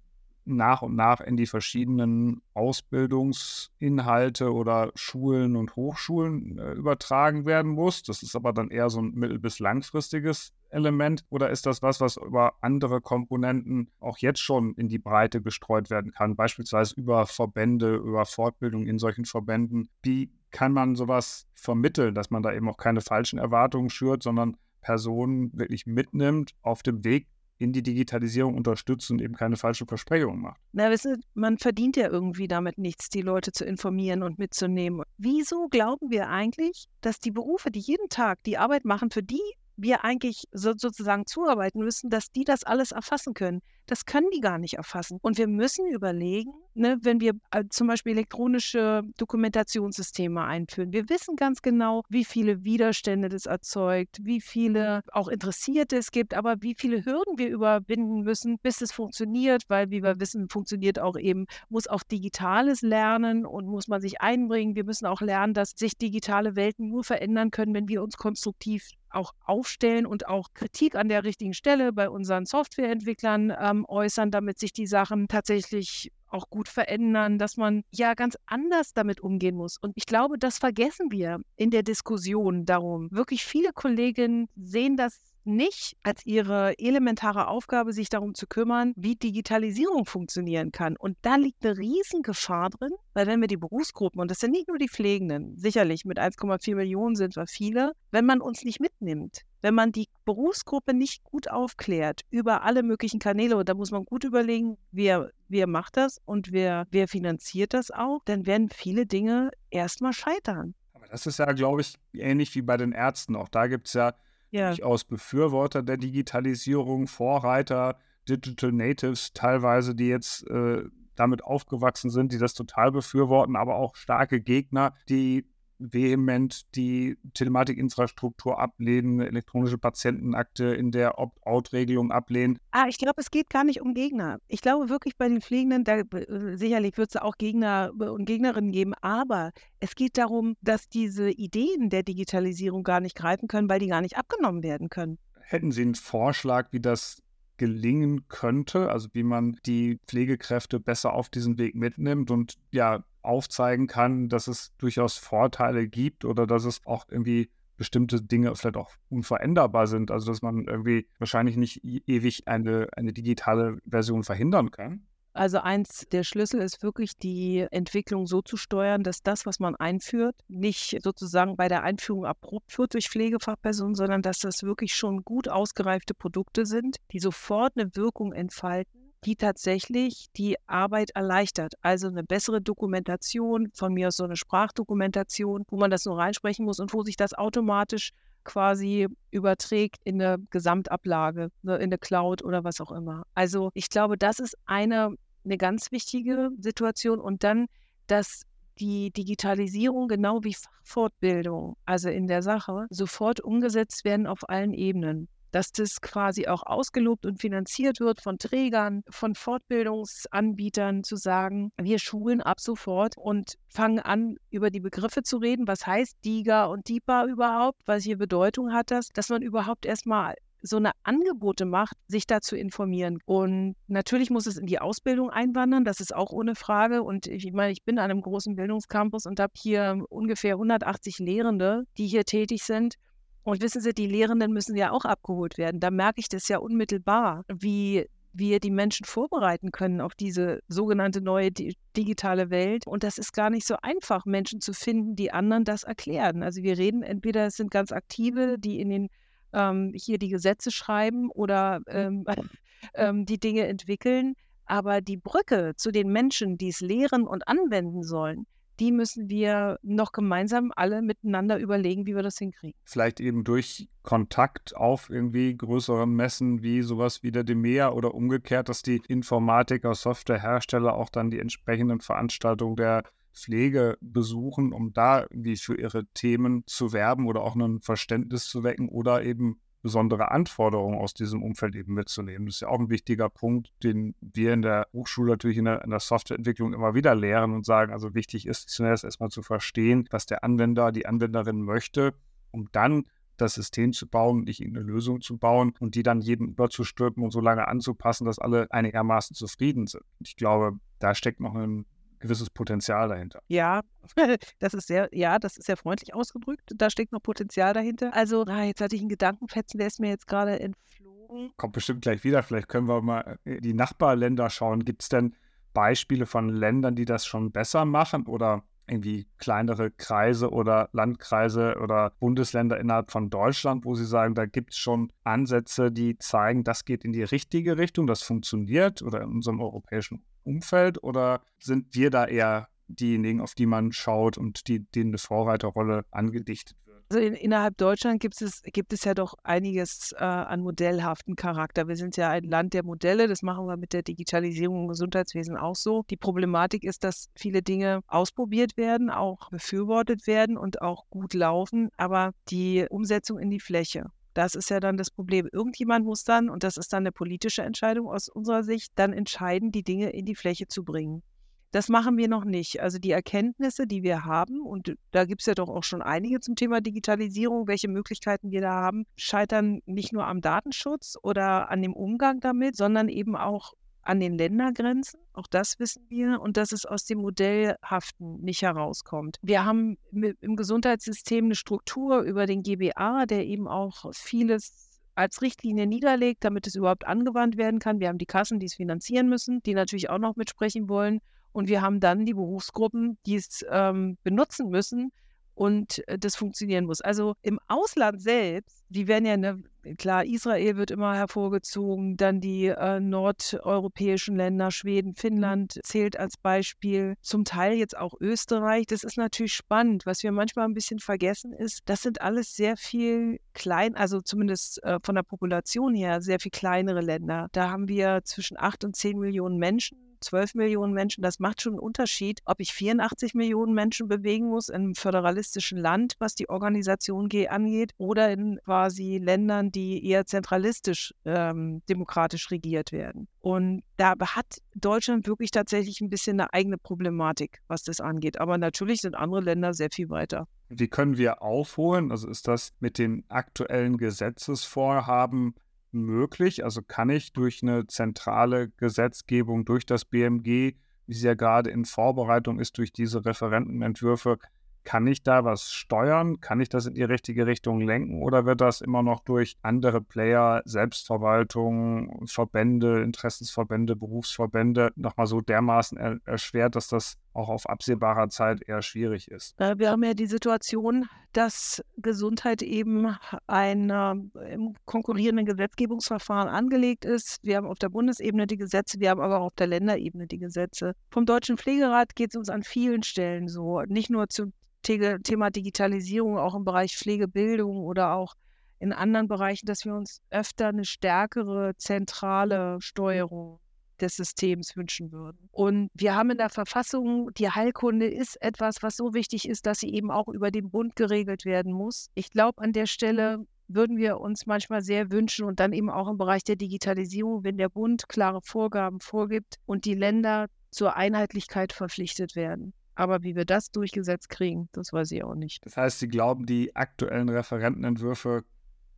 nach 0.44 0.82
und 0.82 0.96
nach 0.96 1.20
in 1.20 1.36
die 1.36 1.46
verschiedenen 1.46 2.42
Ausbildungsinhalte 2.54 4.52
oder 4.52 4.90
Schulen 4.94 5.56
und 5.56 5.76
Hochschulen 5.76 6.58
äh, 6.58 6.72
übertragen 6.72 7.44
werden 7.46 7.70
muss. 7.70 8.02
Das 8.02 8.22
ist 8.22 8.36
aber 8.36 8.52
dann 8.52 8.70
eher 8.70 8.90
so 8.90 9.00
ein 9.00 9.12
mittel- 9.14 9.38
bis 9.38 9.58
langfristiges 9.58 10.52
Element. 10.70 11.24
Oder 11.30 11.50
ist 11.50 11.66
das 11.66 11.82
was, 11.82 12.00
was 12.00 12.16
über 12.16 12.54
andere 12.60 13.00
Komponenten 13.00 13.90
auch 14.00 14.18
jetzt 14.18 14.40
schon 14.40 14.74
in 14.74 14.88
die 14.88 14.98
Breite 14.98 15.42
gestreut 15.42 15.90
werden 15.90 16.12
kann, 16.12 16.36
beispielsweise 16.36 16.94
über 16.96 17.26
Verbände, 17.26 17.96
über 17.96 18.24
Fortbildung 18.24 18.86
in 18.86 18.98
solchen 18.98 19.24
Verbänden? 19.24 19.88
Wie 20.02 20.30
kann 20.50 20.72
man 20.72 20.96
sowas 20.96 21.46
vermitteln, 21.54 22.14
dass 22.14 22.30
man 22.30 22.42
da 22.42 22.52
eben 22.52 22.68
auch 22.68 22.76
keine 22.76 23.00
falschen 23.00 23.38
Erwartungen 23.38 23.90
schürt, 23.90 24.22
sondern 24.22 24.56
Personen 24.80 25.50
wirklich 25.52 25.86
mitnimmt 25.86 26.54
auf 26.62 26.82
dem 26.82 27.04
Weg 27.04 27.26
in 27.60 27.72
die 27.72 27.82
Digitalisierung 27.82 28.54
unterstützt 28.54 29.10
und 29.10 29.20
eben 29.20 29.34
keine 29.34 29.56
falschen 29.56 29.86
Versprechungen 29.86 30.40
macht. 30.40 30.58
Na, 30.72 30.90
wissen, 30.90 31.22
man 31.34 31.58
verdient 31.58 31.96
ja 31.96 32.08
irgendwie 32.08 32.48
damit 32.48 32.78
nichts, 32.78 33.10
die 33.10 33.20
Leute 33.20 33.52
zu 33.52 33.66
informieren 33.66 34.22
und 34.22 34.38
mitzunehmen. 34.38 35.02
Wieso 35.18 35.68
glauben 35.68 36.10
wir 36.10 36.30
eigentlich, 36.30 36.86
dass 37.02 37.20
die 37.20 37.30
Berufe, 37.30 37.70
die 37.70 37.80
jeden 37.80 38.08
Tag 38.08 38.42
die 38.44 38.56
Arbeit 38.56 38.86
machen, 38.86 39.10
für 39.10 39.22
die 39.22 39.42
wir 39.76 40.04
eigentlich 40.04 40.44
so, 40.52 40.72
sozusagen 40.76 41.26
zuarbeiten 41.26 41.80
müssen, 41.80 42.10
dass 42.10 42.30
die 42.32 42.44
das 42.44 42.64
alles 42.64 42.92
erfassen 42.92 43.34
können. 43.34 43.60
Das 43.90 44.04
können 44.04 44.28
die 44.32 44.38
gar 44.38 44.58
nicht 44.58 44.74
erfassen. 44.74 45.18
Und 45.20 45.36
wir 45.36 45.48
müssen 45.48 45.84
überlegen, 45.88 46.52
ne, 46.74 46.98
wenn 47.02 47.20
wir 47.20 47.32
äh, 47.50 47.64
zum 47.70 47.88
Beispiel 47.88 48.12
elektronische 48.12 49.02
Dokumentationssysteme 49.16 50.44
einführen, 50.44 50.92
wir 50.92 51.08
wissen 51.08 51.34
ganz 51.34 51.60
genau, 51.60 52.04
wie 52.08 52.24
viele 52.24 52.62
Widerstände 52.62 53.28
das 53.28 53.46
erzeugt, 53.46 54.18
wie 54.22 54.40
viele 54.40 55.02
auch 55.10 55.26
Interessierte 55.26 55.96
es 55.96 56.12
gibt, 56.12 56.34
aber 56.34 56.62
wie 56.62 56.76
viele 56.78 57.04
Hürden 57.04 57.36
wir 57.36 57.48
überwinden 57.48 58.20
müssen, 58.20 58.58
bis 58.62 58.80
es 58.80 58.92
funktioniert, 58.92 59.64
weil, 59.66 59.90
wie 59.90 60.04
wir 60.04 60.20
wissen, 60.20 60.48
funktioniert 60.48 61.00
auch 61.00 61.18
eben, 61.18 61.46
muss 61.68 61.88
auch 61.88 62.04
digitales 62.04 62.82
lernen 62.82 63.44
und 63.44 63.66
muss 63.66 63.88
man 63.88 64.00
sich 64.00 64.20
einbringen. 64.20 64.76
Wir 64.76 64.84
müssen 64.84 65.06
auch 65.06 65.20
lernen, 65.20 65.52
dass 65.52 65.72
sich 65.74 65.98
digitale 65.98 66.54
Welten 66.54 66.90
nur 66.90 67.02
verändern 67.02 67.50
können, 67.50 67.74
wenn 67.74 67.88
wir 67.88 68.04
uns 68.04 68.16
konstruktiv 68.16 68.84
auch 69.12 69.32
aufstellen 69.44 70.06
und 70.06 70.28
auch 70.28 70.48
Kritik 70.54 70.94
an 70.94 71.08
der 71.08 71.24
richtigen 71.24 71.54
Stelle 71.54 71.92
bei 71.92 72.08
unseren 72.08 72.46
Softwareentwicklern 72.46 73.52
ähm, 73.60 73.79
äußern, 73.86 74.30
damit 74.30 74.58
sich 74.58 74.72
die 74.72 74.86
Sachen 74.86 75.28
tatsächlich 75.28 76.10
auch 76.28 76.48
gut 76.48 76.68
verändern, 76.68 77.38
dass 77.38 77.56
man 77.56 77.82
ja 77.90 78.14
ganz 78.14 78.36
anders 78.46 78.92
damit 78.92 79.20
umgehen 79.20 79.56
muss. 79.56 79.76
Und 79.78 79.92
ich 79.96 80.06
glaube, 80.06 80.38
das 80.38 80.58
vergessen 80.58 81.10
wir 81.10 81.40
in 81.56 81.70
der 81.70 81.82
Diskussion 81.82 82.64
darum. 82.64 83.08
Wirklich 83.10 83.44
viele 83.44 83.72
Kolleginnen 83.72 84.48
sehen 84.56 84.96
das 84.96 85.29
nicht 85.44 85.96
als 86.02 86.24
ihre 86.26 86.78
elementare 86.78 87.48
Aufgabe, 87.48 87.92
sich 87.92 88.08
darum 88.08 88.34
zu 88.34 88.46
kümmern, 88.46 88.92
wie 88.96 89.16
Digitalisierung 89.16 90.04
funktionieren 90.04 90.72
kann. 90.72 90.96
Und 90.96 91.16
da 91.22 91.36
liegt 91.36 91.64
eine 91.64 91.78
Riesengefahr 91.78 92.70
drin, 92.70 92.92
weil 93.14 93.26
wenn 93.26 93.40
wir 93.40 93.48
die 93.48 93.56
Berufsgruppen, 93.56 94.20
und 94.20 94.30
das 94.30 94.38
sind 94.38 94.52
nicht 94.52 94.68
nur 94.68 94.78
die 94.78 94.88
Pflegenden, 94.88 95.56
sicherlich 95.56 96.04
mit 96.04 96.18
1,4 96.18 96.74
Millionen 96.74 97.16
sind 97.16 97.36
wir 97.36 97.46
viele, 97.46 97.92
wenn 98.10 98.26
man 98.26 98.40
uns 98.40 98.64
nicht 98.64 98.80
mitnimmt, 98.80 99.42
wenn 99.62 99.74
man 99.74 99.92
die 99.92 100.08
Berufsgruppe 100.24 100.94
nicht 100.94 101.22
gut 101.24 101.50
aufklärt 101.50 102.22
über 102.30 102.62
alle 102.62 102.82
möglichen 102.82 103.20
Kanäle, 103.20 103.56
und 103.56 103.68
da 103.68 103.74
muss 103.74 103.90
man 103.90 104.04
gut 104.04 104.24
überlegen, 104.24 104.78
wer, 104.92 105.30
wer 105.48 105.66
macht 105.66 105.96
das 105.96 106.20
und 106.24 106.52
wer, 106.52 106.86
wer 106.90 107.08
finanziert 107.08 107.74
das 107.74 107.90
auch, 107.90 108.20
dann 108.24 108.46
werden 108.46 108.68
viele 108.68 109.06
Dinge 109.06 109.50
erstmal 109.70 110.12
scheitern. 110.12 110.74
Aber 110.92 111.06
das 111.06 111.26
ist 111.26 111.38
ja, 111.38 111.52
glaube 111.52 111.80
ich, 111.80 111.94
ähnlich 112.12 112.54
wie 112.54 112.62
bei 112.62 112.76
den 112.76 112.92
Ärzten. 112.92 113.36
Auch 113.36 113.48
da 113.48 113.66
gibt 113.66 113.86
es 113.86 113.94
ja, 113.94 114.14
ja. 114.50 114.68
durchaus 114.68 115.04
Befürworter 115.04 115.82
der 115.82 115.96
Digitalisierung, 115.96 117.06
Vorreiter, 117.06 117.98
Digital 118.28 118.72
Natives 118.72 119.32
teilweise, 119.32 119.94
die 119.94 120.08
jetzt 120.08 120.46
äh, 120.48 120.84
damit 121.16 121.44
aufgewachsen 121.44 122.10
sind, 122.10 122.32
die 122.32 122.38
das 122.38 122.54
total 122.54 122.92
befürworten, 122.92 123.56
aber 123.56 123.76
auch 123.76 123.96
starke 123.96 124.40
Gegner, 124.40 124.94
die 125.08 125.46
vehement 125.80 126.74
die 126.76 127.16
Telematikinfrastruktur 127.34 128.58
ablehnen, 128.58 129.20
elektronische 129.20 129.78
Patientenakte 129.78 130.66
in 130.66 130.92
der 130.92 131.18
Opt-out-Regelung 131.18 132.12
ablehnen. 132.12 132.58
Ah, 132.70 132.86
ich 132.88 132.98
glaube, 132.98 133.20
es 133.20 133.30
geht 133.30 133.50
gar 133.50 133.64
nicht 133.64 133.80
um 133.80 133.94
Gegner. 133.94 134.38
Ich 134.48 134.60
glaube 134.60 134.88
wirklich 134.88 135.16
bei 135.16 135.28
den 135.28 135.40
Pflegenden, 135.40 135.84
da, 135.84 135.98
äh, 135.98 136.56
sicherlich 136.56 136.96
wird 136.98 137.10
es 137.10 137.16
auch 137.16 137.36
Gegner 137.38 137.92
äh, 137.98 138.04
und 138.04 138.26
Gegnerinnen 138.26 138.72
geben, 138.72 138.94
aber 139.00 139.52
es 139.80 139.94
geht 139.94 140.18
darum, 140.18 140.56
dass 140.60 140.88
diese 140.88 141.30
Ideen 141.30 141.90
der 141.90 142.02
Digitalisierung 142.02 142.84
gar 142.84 143.00
nicht 143.00 143.16
greifen 143.16 143.48
können, 143.48 143.68
weil 143.68 143.80
die 143.80 143.88
gar 143.88 144.02
nicht 144.02 144.16
abgenommen 144.16 144.62
werden 144.62 144.90
können. 144.90 145.18
Hätten 145.40 145.72
Sie 145.72 145.82
einen 145.82 145.94
Vorschlag, 145.94 146.68
wie 146.70 146.80
das 146.80 147.22
gelingen 147.56 148.26
könnte, 148.28 148.90
also 148.90 149.08
wie 149.12 149.22
man 149.22 149.58
die 149.66 149.98
Pflegekräfte 150.06 150.80
besser 150.80 151.12
auf 151.12 151.28
diesen 151.28 151.58
Weg 151.58 151.74
mitnimmt 151.74 152.30
und 152.30 152.54
ja 152.72 153.04
aufzeigen 153.22 153.86
kann, 153.86 154.28
dass 154.28 154.46
es 154.48 154.74
durchaus 154.78 155.16
Vorteile 155.16 155.88
gibt 155.88 156.24
oder 156.24 156.46
dass 156.46 156.64
es 156.64 156.80
auch 156.84 157.06
irgendwie 157.08 157.50
bestimmte 157.76 158.20
Dinge 158.20 158.54
vielleicht 158.56 158.76
auch 158.76 158.90
unveränderbar 159.08 159.86
sind, 159.86 160.10
also 160.10 160.30
dass 160.30 160.42
man 160.42 160.66
irgendwie 160.66 161.08
wahrscheinlich 161.18 161.56
nicht 161.56 161.82
ewig 161.82 162.46
eine, 162.46 162.88
eine 162.94 163.14
digitale 163.14 163.78
Version 163.88 164.22
verhindern 164.22 164.70
kann. 164.70 165.06
Also 165.32 165.58
eins 165.60 166.06
der 166.10 166.24
Schlüssel 166.24 166.60
ist 166.60 166.82
wirklich 166.82 167.16
die 167.16 167.66
Entwicklung 167.70 168.26
so 168.26 168.42
zu 168.42 168.56
steuern, 168.56 169.02
dass 169.02 169.22
das, 169.22 169.46
was 169.46 169.60
man 169.60 169.76
einführt, 169.76 170.34
nicht 170.48 170.98
sozusagen 171.02 171.56
bei 171.56 171.68
der 171.68 171.84
Einführung 171.84 172.24
erprobt 172.24 172.76
wird 172.78 172.94
durch 172.94 173.08
Pflegefachpersonen, 173.08 173.94
sondern 173.94 174.22
dass 174.22 174.40
das 174.40 174.64
wirklich 174.64 174.94
schon 174.94 175.22
gut 175.22 175.48
ausgereifte 175.48 176.14
Produkte 176.14 176.66
sind, 176.66 176.96
die 177.12 177.20
sofort 177.20 177.74
eine 177.76 177.94
Wirkung 177.94 178.32
entfalten, 178.32 178.99
die 179.24 179.36
tatsächlich 179.36 180.26
die 180.36 180.56
Arbeit 180.66 181.10
erleichtert. 181.10 181.74
Also 181.82 182.08
eine 182.08 182.24
bessere 182.24 182.60
Dokumentation, 182.60 183.70
von 183.74 183.92
mir 183.92 184.08
aus 184.08 184.16
so 184.16 184.24
eine 184.24 184.36
Sprachdokumentation, 184.36 185.64
wo 185.68 185.76
man 185.76 185.90
das 185.90 186.04
nur 186.06 186.18
reinsprechen 186.18 186.64
muss 186.64 186.80
und 186.80 186.92
wo 186.94 187.02
sich 187.02 187.16
das 187.16 187.34
automatisch 187.34 188.12
quasi 188.44 189.08
überträgt 189.30 190.00
in 190.04 190.20
eine 190.20 190.38
Gesamtablage, 190.50 191.50
ne, 191.62 191.76
in 191.76 191.84
eine 191.84 191.98
Cloud 191.98 192.42
oder 192.42 192.64
was 192.64 192.80
auch 192.80 192.92
immer. 192.92 193.24
Also 193.34 193.70
ich 193.74 193.90
glaube, 193.90 194.16
das 194.16 194.38
ist 194.38 194.56
eine, 194.64 195.14
eine 195.44 195.58
ganz 195.58 195.92
wichtige 195.92 196.50
Situation. 196.58 197.20
Und 197.20 197.44
dann, 197.44 197.66
dass 198.06 198.42
die 198.78 199.10
Digitalisierung 199.10 200.08
genau 200.08 200.42
wie 200.42 200.54
Fachfortbildung, 200.54 201.76
also 201.84 202.08
in 202.08 202.26
der 202.26 202.42
Sache, 202.42 202.86
sofort 202.88 203.40
umgesetzt 203.40 204.04
werden 204.04 204.26
auf 204.26 204.48
allen 204.48 204.72
Ebenen 204.72 205.28
dass 205.50 205.72
das 205.72 206.00
quasi 206.00 206.46
auch 206.46 206.62
ausgelobt 206.64 207.26
und 207.26 207.40
finanziert 207.40 208.00
wird 208.00 208.20
von 208.20 208.38
Trägern, 208.38 209.02
von 209.08 209.34
Fortbildungsanbietern 209.34 211.04
zu 211.04 211.16
sagen, 211.16 211.72
wir 211.80 211.98
schulen 211.98 212.40
ab 212.40 212.60
sofort 212.60 213.16
und 213.16 213.54
fangen 213.68 214.00
an, 214.00 214.36
über 214.50 214.70
die 214.70 214.80
Begriffe 214.80 215.22
zu 215.22 215.38
reden. 215.38 215.66
Was 215.66 215.86
heißt 215.86 216.16
DIGA 216.24 216.66
und 216.66 216.88
DIPA 216.88 217.26
überhaupt? 217.26 217.82
Welche 217.86 218.16
Bedeutung 218.16 218.72
hat 218.72 218.90
das? 218.90 219.08
Dass 219.08 219.28
man 219.28 219.42
überhaupt 219.42 219.86
erstmal 219.86 220.34
so 220.62 220.76
eine 220.76 220.92
Angebote 221.02 221.64
macht, 221.64 221.96
sich 222.06 222.26
da 222.26 222.40
zu 222.40 222.56
informieren. 222.56 223.18
Und 223.24 223.76
natürlich 223.86 224.30
muss 224.30 224.46
es 224.46 224.56
in 224.56 224.66
die 224.66 224.78
Ausbildung 224.78 225.30
einwandern, 225.30 225.84
das 225.84 226.00
ist 226.00 226.14
auch 226.14 226.32
ohne 226.32 226.54
Frage. 226.54 227.02
Und 227.02 227.26
ich 227.26 227.52
meine, 227.52 227.72
ich 227.72 227.84
bin 227.84 227.98
an 227.98 228.10
einem 228.10 228.20
großen 228.20 228.56
Bildungscampus 228.56 229.26
und 229.26 229.40
habe 229.40 229.52
hier 229.56 230.04
ungefähr 230.08 230.54
180 230.54 231.18
Lehrende, 231.18 231.84
die 231.98 232.06
hier 232.06 232.24
tätig 232.24 232.62
sind. 232.64 232.94
Und 233.42 233.62
wissen 233.62 233.80
Sie, 233.80 233.94
die 233.94 234.06
Lehrenden 234.06 234.52
müssen 234.52 234.76
ja 234.76 234.90
auch 234.90 235.04
abgeholt 235.04 235.58
werden. 235.58 235.80
Da 235.80 235.90
merke 235.90 236.20
ich 236.20 236.28
das 236.28 236.48
ja 236.48 236.58
unmittelbar, 236.58 237.44
wie 237.48 238.06
wir 238.32 238.60
die 238.60 238.70
Menschen 238.70 239.06
vorbereiten 239.06 239.72
können 239.72 240.00
auf 240.00 240.14
diese 240.14 240.60
sogenannte 240.68 241.20
neue 241.20 241.50
digitale 241.96 242.50
Welt. 242.50 242.86
Und 242.86 243.02
das 243.02 243.18
ist 243.18 243.32
gar 243.32 243.50
nicht 243.50 243.66
so 243.66 243.76
einfach, 243.82 244.24
Menschen 244.24 244.60
zu 244.60 244.72
finden, 244.72 245.16
die 245.16 245.32
anderen 245.32 245.64
das 245.64 245.82
erklären. 245.82 246.42
Also 246.42 246.62
wir 246.62 246.78
reden, 246.78 247.02
entweder 247.02 247.46
es 247.46 247.56
sind 247.56 247.70
ganz 247.70 247.92
aktive, 247.92 248.56
die 248.58 248.80
in 248.80 248.90
den 248.90 249.08
ähm, 249.52 249.92
hier 249.94 250.18
die 250.18 250.28
Gesetze 250.28 250.70
schreiben 250.70 251.30
oder 251.30 251.80
ähm, 251.88 252.24
ähm, 252.94 253.26
die 253.26 253.38
Dinge 253.38 253.66
entwickeln. 253.66 254.34
Aber 254.66 255.00
die 255.00 255.16
Brücke 255.16 255.72
zu 255.76 255.90
den 255.90 256.12
Menschen, 256.12 256.56
die 256.56 256.68
es 256.68 256.80
lehren 256.80 257.26
und 257.26 257.48
anwenden 257.48 258.04
sollen, 258.04 258.46
die 258.80 258.92
müssen 258.92 259.28
wir 259.28 259.78
noch 259.82 260.12
gemeinsam 260.12 260.72
alle 260.74 261.02
miteinander 261.02 261.58
überlegen, 261.58 262.06
wie 262.06 262.16
wir 262.16 262.22
das 262.22 262.38
hinkriegen. 262.38 262.74
Vielleicht 262.84 263.20
eben 263.20 263.44
durch 263.44 263.88
Kontakt 264.02 264.74
auf 264.74 265.10
irgendwie 265.10 265.56
größeren 265.56 266.10
Messen 266.10 266.62
wie 266.62 266.82
sowas 266.82 267.22
wie 267.22 267.30
der 267.30 267.44
DEMEA 267.44 267.90
oder 267.90 268.14
umgekehrt, 268.14 268.68
dass 268.70 268.82
die 268.82 269.02
Informatiker, 269.06 269.94
Softwarehersteller 269.94 270.94
auch 270.94 271.10
dann 271.10 271.30
die 271.30 271.38
entsprechenden 271.38 272.00
Veranstaltungen 272.00 272.76
der 272.76 273.04
Pflege 273.32 273.96
besuchen, 274.00 274.72
um 274.72 274.92
da 274.92 275.22
irgendwie 275.22 275.56
für 275.56 275.78
ihre 275.78 276.06
Themen 276.14 276.64
zu 276.66 276.92
werben 276.92 277.26
oder 277.26 277.42
auch 277.42 277.54
ein 277.54 277.80
Verständnis 277.80 278.46
zu 278.46 278.64
wecken 278.64 278.88
oder 278.88 279.22
eben 279.22 279.60
besondere 279.82 280.30
Anforderungen 280.30 280.98
aus 280.98 281.14
diesem 281.14 281.42
Umfeld 281.42 281.74
eben 281.74 281.94
mitzunehmen. 281.94 282.46
Das 282.46 282.56
ist 282.56 282.60
ja 282.60 282.68
auch 282.68 282.78
ein 282.78 282.90
wichtiger 282.90 283.28
Punkt, 283.28 283.72
den 283.82 284.14
wir 284.20 284.52
in 284.52 284.62
der 284.62 284.86
Hochschule 284.92 285.32
natürlich 285.32 285.58
in 285.58 285.64
der, 285.64 285.82
in 285.84 285.90
der 285.90 286.00
Softwareentwicklung 286.00 286.74
immer 286.74 286.94
wieder 286.94 287.14
lehren 287.14 287.52
und 287.52 287.64
sagen, 287.64 287.92
also 287.92 288.14
wichtig 288.14 288.46
ist 288.46 288.68
zunächst 288.68 289.04
erstmal 289.04 289.30
zu 289.30 289.42
verstehen, 289.42 290.06
was 290.10 290.26
der 290.26 290.44
Anwender, 290.44 290.92
die 290.92 291.06
Anwenderin 291.06 291.62
möchte, 291.62 292.14
um 292.50 292.68
dann 292.72 293.04
das 293.36 293.54
System 293.54 293.92
zu 293.92 294.06
bauen, 294.06 294.44
nicht 294.44 294.60
irgendeine 294.60 294.86
Lösung 294.86 295.20
zu 295.20 295.38
bauen 295.38 295.72
und 295.80 295.94
die 295.94 296.02
dann 296.02 296.20
jedem 296.20 296.48
überzustülpen 296.48 297.22
und 297.22 297.30
so 297.30 297.40
lange 297.40 297.66
anzupassen, 297.68 298.26
dass 298.26 298.38
alle 298.38 298.66
einigermaßen 298.70 299.34
zufrieden 299.34 299.86
sind. 299.86 300.04
Ich 300.20 300.36
glaube, 300.36 300.78
da 300.98 301.14
steckt 301.14 301.40
noch 301.40 301.54
ein 301.54 301.86
gewisses 302.20 302.50
Potenzial 302.50 303.08
dahinter. 303.08 303.42
Ja, 303.48 303.80
das 304.58 304.74
ist 304.74 304.86
sehr, 304.86 305.08
ja, 305.12 305.38
das 305.38 305.56
ist 305.56 305.66
sehr 305.66 305.76
freundlich 305.76 306.14
ausgedrückt. 306.14 306.70
Da 306.76 306.90
steckt 306.90 307.12
noch 307.12 307.22
Potenzial 307.22 307.74
dahinter. 307.74 308.14
Also, 308.14 308.44
ah, 308.46 308.64
jetzt 308.64 308.80
hatte 308.80 308.94
ich 308.94 309.02
einen 309.02 309.08
Gedankenfetzen, 309.08 309.78
der 309.78 309.88
ist 309.88 310.00
mir 310.00 310.10
jetzt 310.10 310.26
gerade 310.26 310.60
entflogen. 310.60 311.52
Kommt 311.56 311.72
bestimmt 311.72 312.02
gleich 312.02 312.22
wieder. 312.24 312.42
Vielleicht 312.42 312.68
können 312.68 312.88
wir 312.88 313.00
mal 313.02 313.38
die 313.44 313.74
Nachbarländer 313.74 314.50
schauen. 314.50 314.84
Gibt 314.84 315.02
es 315.02 315.08
denn 315.08 315.34
Beispiele 315.72 316.26
von 316.26 316.48
Ländern, 316.48 316.94
die 316.94 317.04
das 317.04 317.26
schon 317.26 317.52
besser 317.52 317.84
machen 317.84 318.26
oder 318.26 318.64
irgendwie 318.90 319.26
kleinere 319.38 319.90
Kreise 319.90 320.50
oder 320.50 320.88
Landkreise 320.92 321.76
oder 321.80 322.12
Bundesländer 322.18 322.78
innerhalb 322.78 323.10
von 323.10 323.30
Deutschland, 323.30 323.84
wo 323.84 323.94
Sie 323.94 324.04
sagen, 324.04 324.34
da 324.34 324.46
gibt 324.46 324.72
es 324.72 324.78
schon 324.78 325.12
Ansätze, 325.24 325.92
die 325.92 326.18
zeigen, 326.18 326.64
das 326.64 326.84
geht 326.84 327.04
in 327.04 327.12
die 327.12 327.22
richtige 327.22 327.78
Richtung, 327.78 328.06
das 328.06 328.22
funktioniert 328.22 329.02
oder 329.02 329.22
in 329.22 329.30
unserem 329.30 329.60
europäischen 329.60 330.22
Umfeld 330.42 331.02
oder 331.02 331.42
sind 331.58 331.94
wir 331.94 332.10
da 332.10 332.26
eher 332.26 332.68
diejenigen, 332.88 333.40
auf 333.40 333.54
die 333.54 333.66
man 333.66 333.92
schaut 333.92 334.36
und 334.36 334.66
die, 334.66 334.80
denen 334.80 335.10
eine 335.10 335.18
Vorreiterrolle 335.18 336.04
angedichtet? 336.10 336.76
Also 337.12 337.24
in, 337.24 337.34
innerhalb 337.34 337.76
Deutschland 337.76 338.20
gibt 338.20 338.40
es, 338.40 338.62
gibt 338.62 338.92
es 338.92 339.02
ja 339.02 339.14
doch 339.14 339.34
einiges 339.42 340.12
äh, 340.16 340.22
an 340.22 340.60
modellhaften 340.60 341.34
Charakter. 341.34 341.88
Wir 341.88 341.96
sind 341.96 342.16
ja 342.16 342.30
ein 342.30 342.44
Land 342.44 342.72
der 342.72 342.84
Modelle, 342.84 343.26
das 343.26 343.42
machen 343.42 343.66
wir 343.66 343.76
mit 343.76 343.92
der 343.92 344.04
Digitalisierung 344.04 344.82
im 344.82 344.88
Gesundheitswesen 344.88 345.56
auch 345.56 345.74
so. 345.74 346.04
Die 346.08 346.16
Problematik 346.16 346.84
ist, 346.84 347.02
dass 347.02 347.28
viele 347.34 347.62
Dinge 347.62 348.02
ausprobiert 348.06 348.76
werden, 348.76 349.10
auch 349.10 349.50
befürwortet 349.50 350.28
werden 350.28 350.56
und 350.56 350.82
auch 350.82 351.04
gut 351.10 351.34
laufen, 351.34 351.90
aber 351.96 352.30
die 352.48 352.86
Umsetzung 352.88 353.40
in 353.40 353.50
die 353.50 353.60
Fläche 353.60 354.04
das 354.32 354.54
ist 354.54 354.70
ja 354.70 354.78
dann 354.78 354.96
das 354.96 355.10
Problem. 355.10 355.48
Irgendjemand 355.52 356.06
muss 356.06 356.22
dann, 356.22 356.50
und 356.50 356.62
das 356.62 356.76
ist 356.76 356.92
dann 356.92 357.02
eine 357.02 357.10
politische 357.10 357.62
Entscheidung 357.62 358.08
aus 358.08 358.28
unserer 358.28 358.62
Sicht, 358.62 358.92
dann 358.94 359.12
entscheiden, 359.12 359.72
die 359.72 359.82
Dinge 359.82 360.10
in 360.10 360.24
die 360.24 360.36
Fläche 360.36 360.68
zu 360.68 360.84
bringen. 360.84 361.24
Das 361.72 361.88
machen 361.88 362.16
wir 362.16 362.28
noch 362.28 362.44
nicht. 362.44 362.80
Also 362.80 362.98
die 362.98 363.12
Erkenntnisse, 363.12 363.86
die 363.86 364.02
wir 364.02 364.24
haben, 364.24 364.60
und 364.60 364.96
da 365.12 365.24
gibt 365.24 365.42
es 365.42 365.46
ja 365.46 365.54
doch 365.54 365.68
auch 365.68 365.84
schon 365.84 366.02
einige 366.02 366.40
zum 366.40 366.56
Thema 366.56 366.80
Digitalisierung, 366.80 367.68
welche 367.68 367.88
Möglichkeiten 367.88 368.50
wir 368.50 368.60
da 368.60 368.72
haben, 368.72 369.06
scheitern 369.16 369.80
nicht 369.86 370.12
nur 370.12 370.26
am 370.26 370.40
Datenschutz 370.40 371.16
oder 371.22 371.70
an 371.70 371.80
dem 371.82 371.92
Umgang 371.92 372.40
damit, 372.40 372.76
sondern 372.76 373.08
eben 373.08 373.36
auch 373.36 373.74
an 374.02 374.18
den 374.18 374.36
Ländergrenzen. 374.36 375.20
Auch 375.32 375.46
das 375.46 375.78
wissen 375.78 376.04
wir 376.08 376.40
und 376.40 376.56
dass 376.56 376.72
es 376.72 376.86
aus 376.86 377.04
dem 377.04 377.18
Modellhaften 377.18 378.40
nicht 378.40 378.62
herauskommt. 378.62 379.36
Wir 379.42 379.64
haben 379.64 379.96
im 380.12 380.56
Gesundheitssystem 380.56 381.44
eine 381.44 381.54
Struktur 381.54 382.22
über 382.22 382.46
den 382.46 382.62
GBA, 382.62 383.26
der 383.26 383.46
eben 383.46 383.68
auch 383.68 384.12
vieles 384.12 384.88
als 385.14 385.42
Richtlinie 385.42 385.86
niederlegt, 385.86 386.44
damit 386.44 386.66
es 386.66 386.74
überhaupt 386.74 387.06
angewandt 387.06 387.56
werden 387.56 387.78
kann. 387.78 388.00
Wir 388.00 388.08
haben 388.08 388.18
die 388.18 388.26
Kassen, 388.26 388.58
die 388.58 388.66
es 388.66 388.74
finanzieren 388.74 389.28
müssen, 389.28 389.62
die 389.62 389.74
natürlich 389.74 390.08
auch 390.08 390.18
noch 390.18 390.36
mitsprechen 390.36 390.88
wollen. 390.88 391.20
Und 391.52 391.68
wir 391.68 391.82
haben 391.82 392.00
dann 392.00 392.26
die 392.26 392.34
Berufsgruppen, 392.34 393.18
die 393.26 393.36
es 393.36 393.64
ähm, 393.70 394.18
benutzen 394.22 394.68
müssen, 394.68 395.12
und 395.60 396.08
äh, 396.08 396.18
das 396.18 396.36
funktionieren 396.36 396.86
muss. 396.86 397.02
Also 397.02 397.34
im 397.42 397.60
Ausland 397.68 398.22
selbst, 398.22 398.82
die 398.88 399.06
werden 399.08 399.26
ja, 399.26 399.36
ne, 399.36 399.62
klar, 399.98 400.24
Israel 400.24 400.78
wird 400.78 400.90
immer 400.90 401.14
hervorgezogen, 401.14 402.16
dann 402.16 402.40
die 402.40 402.68
äh, 402.68 402.98
nordeuropäischen 402.98 404.36
Länder, 404.36 404.70
Schweden, 404.70 405.14
Finnland 405.14 405.78
zählt 405.84 406.18
als 406.18 406.38
Beispiel, 406.38 407.14
zum 407.20 407.44
Teil 407.44 407.74
jetzt 407.74 407.94
auch 407.94 408.14
Österreich. 408.20 408.86
Das 408.86 409.04
ist 409.04 409.18
natürlich 409.18 409.52
spannend. 409.52 410.06
Was 410.06 410.22
wir 410.22 410.32
manchmal 410.32 410.64
ein 410.64 410.72
bisschen 410.72 410.98
vergessen 410.98 411.52
ist, 411.52 411.80
das 411.84 412.00
sind 412.00 412.22
alles 412.22 412.54
sehr 412.56 412.78
viel 412.78 413.38
klein, 413.52 413.96
also 413.96 414.22
zumindest 414.22 414.82
äh, 414.82 414.98
von 415.02 415.14
der 415.14 415.24
Population 415.24 415.94
her, 415.94 416.22
sehr 416.22 416.40
viel 416.40 416.52
kleinere 416.52 417.02
Länder. 417.02 417.48
Da 417.52 417.70
haben 417.70 417.86
wir 417.86 418.20
zwischen 418.24 418.56
acht 418.58 418.82
und 418.82 418.96
zehn 418.96 419.18
Millionen 419.18 419.58
Menschen 419.58 420.09
12 420.20 420.54
Millionen 420.54 420.92
Menschen, 420.92 421.22
das 421.22 421.38
macht 421.38 421.62
schon 421.62 421.74
einen 421.74 421.80
Unterschied, 421.80 422.40
ob 422.44 422.60
ich 422.60 422.72
84 422.72 423.34
Millionen 423.34 423.74
Menschen 423.74 424.08
bewegen 424.08 424.48
muss 424.48 424.68
in 424.68 424.76
einem 424.76 424.94
föderalistischen 424.94 425.78
Land, 425.78 426.14
was 426.18 426.34
die 426.34 426.48
Organisation 426.48 427.28
angeht, 427.48 427.92
oder 427.98 428.32
in 428.32 428.58
quasi 428.64 429.18
Ländern, 429.18 429.70
die 429.70 430.06
eher 430.06 430.26
zentralistisch 430.26 431.14
ähm, 431.24 431.82
demokratisch 431.88 432.50
regiert 432.50 432.92
werden. 432.92 433.28
Und 433.40 433.82
da 433.96 434.14
hat 434.18 434.58
Deutschland 434.74 435.26
wirklich 435.26 435.50
tatsächlich 435.50 436.00
ein 436.00 436.10
bisschen 436.10 436.40
eine 436.40 436.52
eigene 436.52 436.78
Problematik, 436.78 437.60
was 437.68 437.82
das 437.82 438.00
angeht. 438.00 438.40
Aber 438.40 438.58
natürlich 438.58 439.00
sind 439.00 439.14
andere 439.14 439.40
Länder 439.40 439.74
sehr 439.74 439.90
viel 439.90 440.10
weiter. 440.10 440.46
Wie 440.68 440.88
können 440.88 441.16
wir 441.16 441.42
aufholen? 441.42 442.10
Also 442.10 442.28
ist 442.28 442.46
das 442.46 442.72
mit 442.80 442.98
den 442.98 443.24
aktuellen 443.28 443.96
Gesetzesvorhaben 443.96 445.54
möglich? 445.92 446.64
Also 446.64 446.82
kann 446.82 447.10
ich 447.10 447.32
durch 447.32 447.62
eine 447.62 447.86
zentrale 447.86 448.70
Gesetzgebung, 448.76 449.64
durch 449.64 449.86
das 449.86 450.04
BMG, 450.04 450.74
wie 451.06 451.14
sie 451.14 451.26
ja 451.26 451.34
gerade 451.34 451.70
in 451.70 451.84
Vorbereitung 451.84 452.60
ist, 452.60 452.78
durch 452.78 452.92
diese 452.92 453.24
Referentenentwürfe, 453.24 454.38
kann 454.84 455.06
ich 455.06 455.22
da 455.22 455.44
was 455.44 455.70
steuern? 455.70 456.40
Kann 456.40 456.60
ich 456.60 456.68
das 456.68 456.86
in 456.86 456.94
die 456.94 457.02
richtige 457.02 457.46
Richtung 457.46 457.80
lenken 457.80 458.22
oder 458.22 458.46
wird 458.46 458.60
das 458.60 458.80
immer 458.80 459.02
noch 459.02 459.20
durch 459.20 459.56
andere 459.62 460.00
Player, 460.00 460.62
Selbstverwaltung, 460.64 462.26
Verbände, 462.26 463.02
Interessensverbände, 463.02 463.96
Berufsverbände 463.96 464.92
nochmal 464.96 465.26
so 465.26 465.40
dermaßen 465.40 465.98
er 465.98 466.18
erschwert, 466.24 466.76
dass 466.76 466.88
das 466.88 467.18
auch 467.32 467.48
auf 467.48 467.68
absehbarer 467.68 468.28
Zeit 468.28 468.62
eher 468.66 468.82
schwierig 468.82 469.28
ist? 469.28 469.58
Wir 469.58 469.90
haben 469.90 470.02
ja 470.02 470.14
die 470.14 470.26
Situation, 470.26 471.08
dass 471.32 471.82
Gesundheit 471.96 472.62
eben 472.62 473.16
ein 473.46 473.90
äh, 473.90 474.52
im 474.52 474.74
konkurrierenden 474.84 475.46
Gesetzgebungsverfahren 475.46 476.48
angelegt 476.48 477.04
ist. 477.04 477.38
Wir 477.42 477.56
haben 477.56 477.66
auf 477.66 477.78
der 477.78 477.88
Bundesebene 477.88 478.46
die 478.46 478.56
Gesetze, 478.56 478.98
wir 478.98 479.10
haben 479.10 479.20
aber 479.20 479.38
auch 479.38 479.46
auf 479.46 479.54
der 479.54 479.68
Länderebene 479.68 480.26
die 480.26 480.38
Gesetze. 480.38 480.94
Vom 481.10 481.26
Deutschen 481.26 481.56
Pflegerat 481.56 482.16
geht 482.16 482.30
es 482.30 482.36
uns 482.36 482.48
an 482.48 482.62
vielen 482.62 483.02
Stellen 483.02 483.48
so, 483.48 483.82
nicht 483.82 484.10
nur 484.10 484.28
zum 484.28 484.52
Thema 484.82 485.50
Digitalisierung, 485.50 486.38
auch 486.38 486.54
im 486.54 486.64
Bereich 486.64 486.96
Pflegebildung 486.96 487.84
oder 487.84 488.14
auch 488.14 488.34
in 488.78 488.92
anderen 488.92 489.28
Bereichen, 489.28 489.66
dass 489.66 489.84
wir 489.84 489.94
uns 489.94 490.22
öfter 490.30 490.68
eine 490.68 490.86
stärkere 490.86 491.76
zentrale 491.76 492.78
Steuerung 492.80 493.60
des 494.00 494.16
Systems 494.16 494.76
wünschen 494.76 495.12
würden. 495.12 495.48
Und 495.52 495.90
wir 495.94 496.14
haben 496.14 496.30
in 496.30 496.38
der 496.38 496.50
Verfassung, 496.50 497.30
die 497.36 497.50
Heilkunde 497.50 498.06
ist 498.06 498.40
etwas, 498.42 498.82
was 498.82 498.96
so 498.96 499.14
wichtig 499.14 499.48
ist, 499.48 499.66
dass 499.66 499.78
sie 499.78 499.92
eben 499.92 500.10
auch 500.10 500.28
über 500.28 500.50
den 500.50 500.70
Bund 500.70 500.96
geregelt 500.96 501.44
werden 501.44 501.72
muss. 501.72 502.08
Ich 502.14 502.30
glaube, 502.30 502.62
an 502.62 502.72
der 502.72 502.86
Stelle 502.86 503.46
würden 503.68 503.96
wir 503.96 504.20
uns 504.20 504.46
manchmal 504.46 504.82
sehr 504.82 505.10
wünschen 505.10 505.44
und 505.44 505.60
dann 505.60 505.72
eben 505.72 505.90
auch 505.90 506.08
im 506.08 506.18
Bereich 506.18 506.44
der 506.44 506.56
Digitalisierung, 506.56 507.44
wenn 507.44 507.56
der 507.56 507.68
Bund 507.68 508.08
klare 508.08 508.40
Vorgaben 508.42 509.00
vorgibt 509.00 509.56
und 509.66 509.84
die 509.84 509.94
Länder 509.94 510.46
zur 510.70 510.96
Einheitlichkeit 510.96 511.72
verpflichtet 511.72 512.36
werden. 512.36 512.72
Aber 512.94 513.22
wie 513.22 513.36
wir 513.36 513.44
das 513.44 513.70
durchgesetzt 513.70 514.28
kriegen, 514.28 514.68
das 514.72 514.92
weiß 514.92 515.12
ich 515.12 515.24
auch 515.24 515.34
nicht. 515.34 515.64
Das 515.64 515.76
heißt, 515.76 516.00
Sie 516.00 516.08
glauben, 516.08 516.46
die 516.46 516.74
aktuellen 516.76 517.28
Referentenentwürfe 517.28 518.44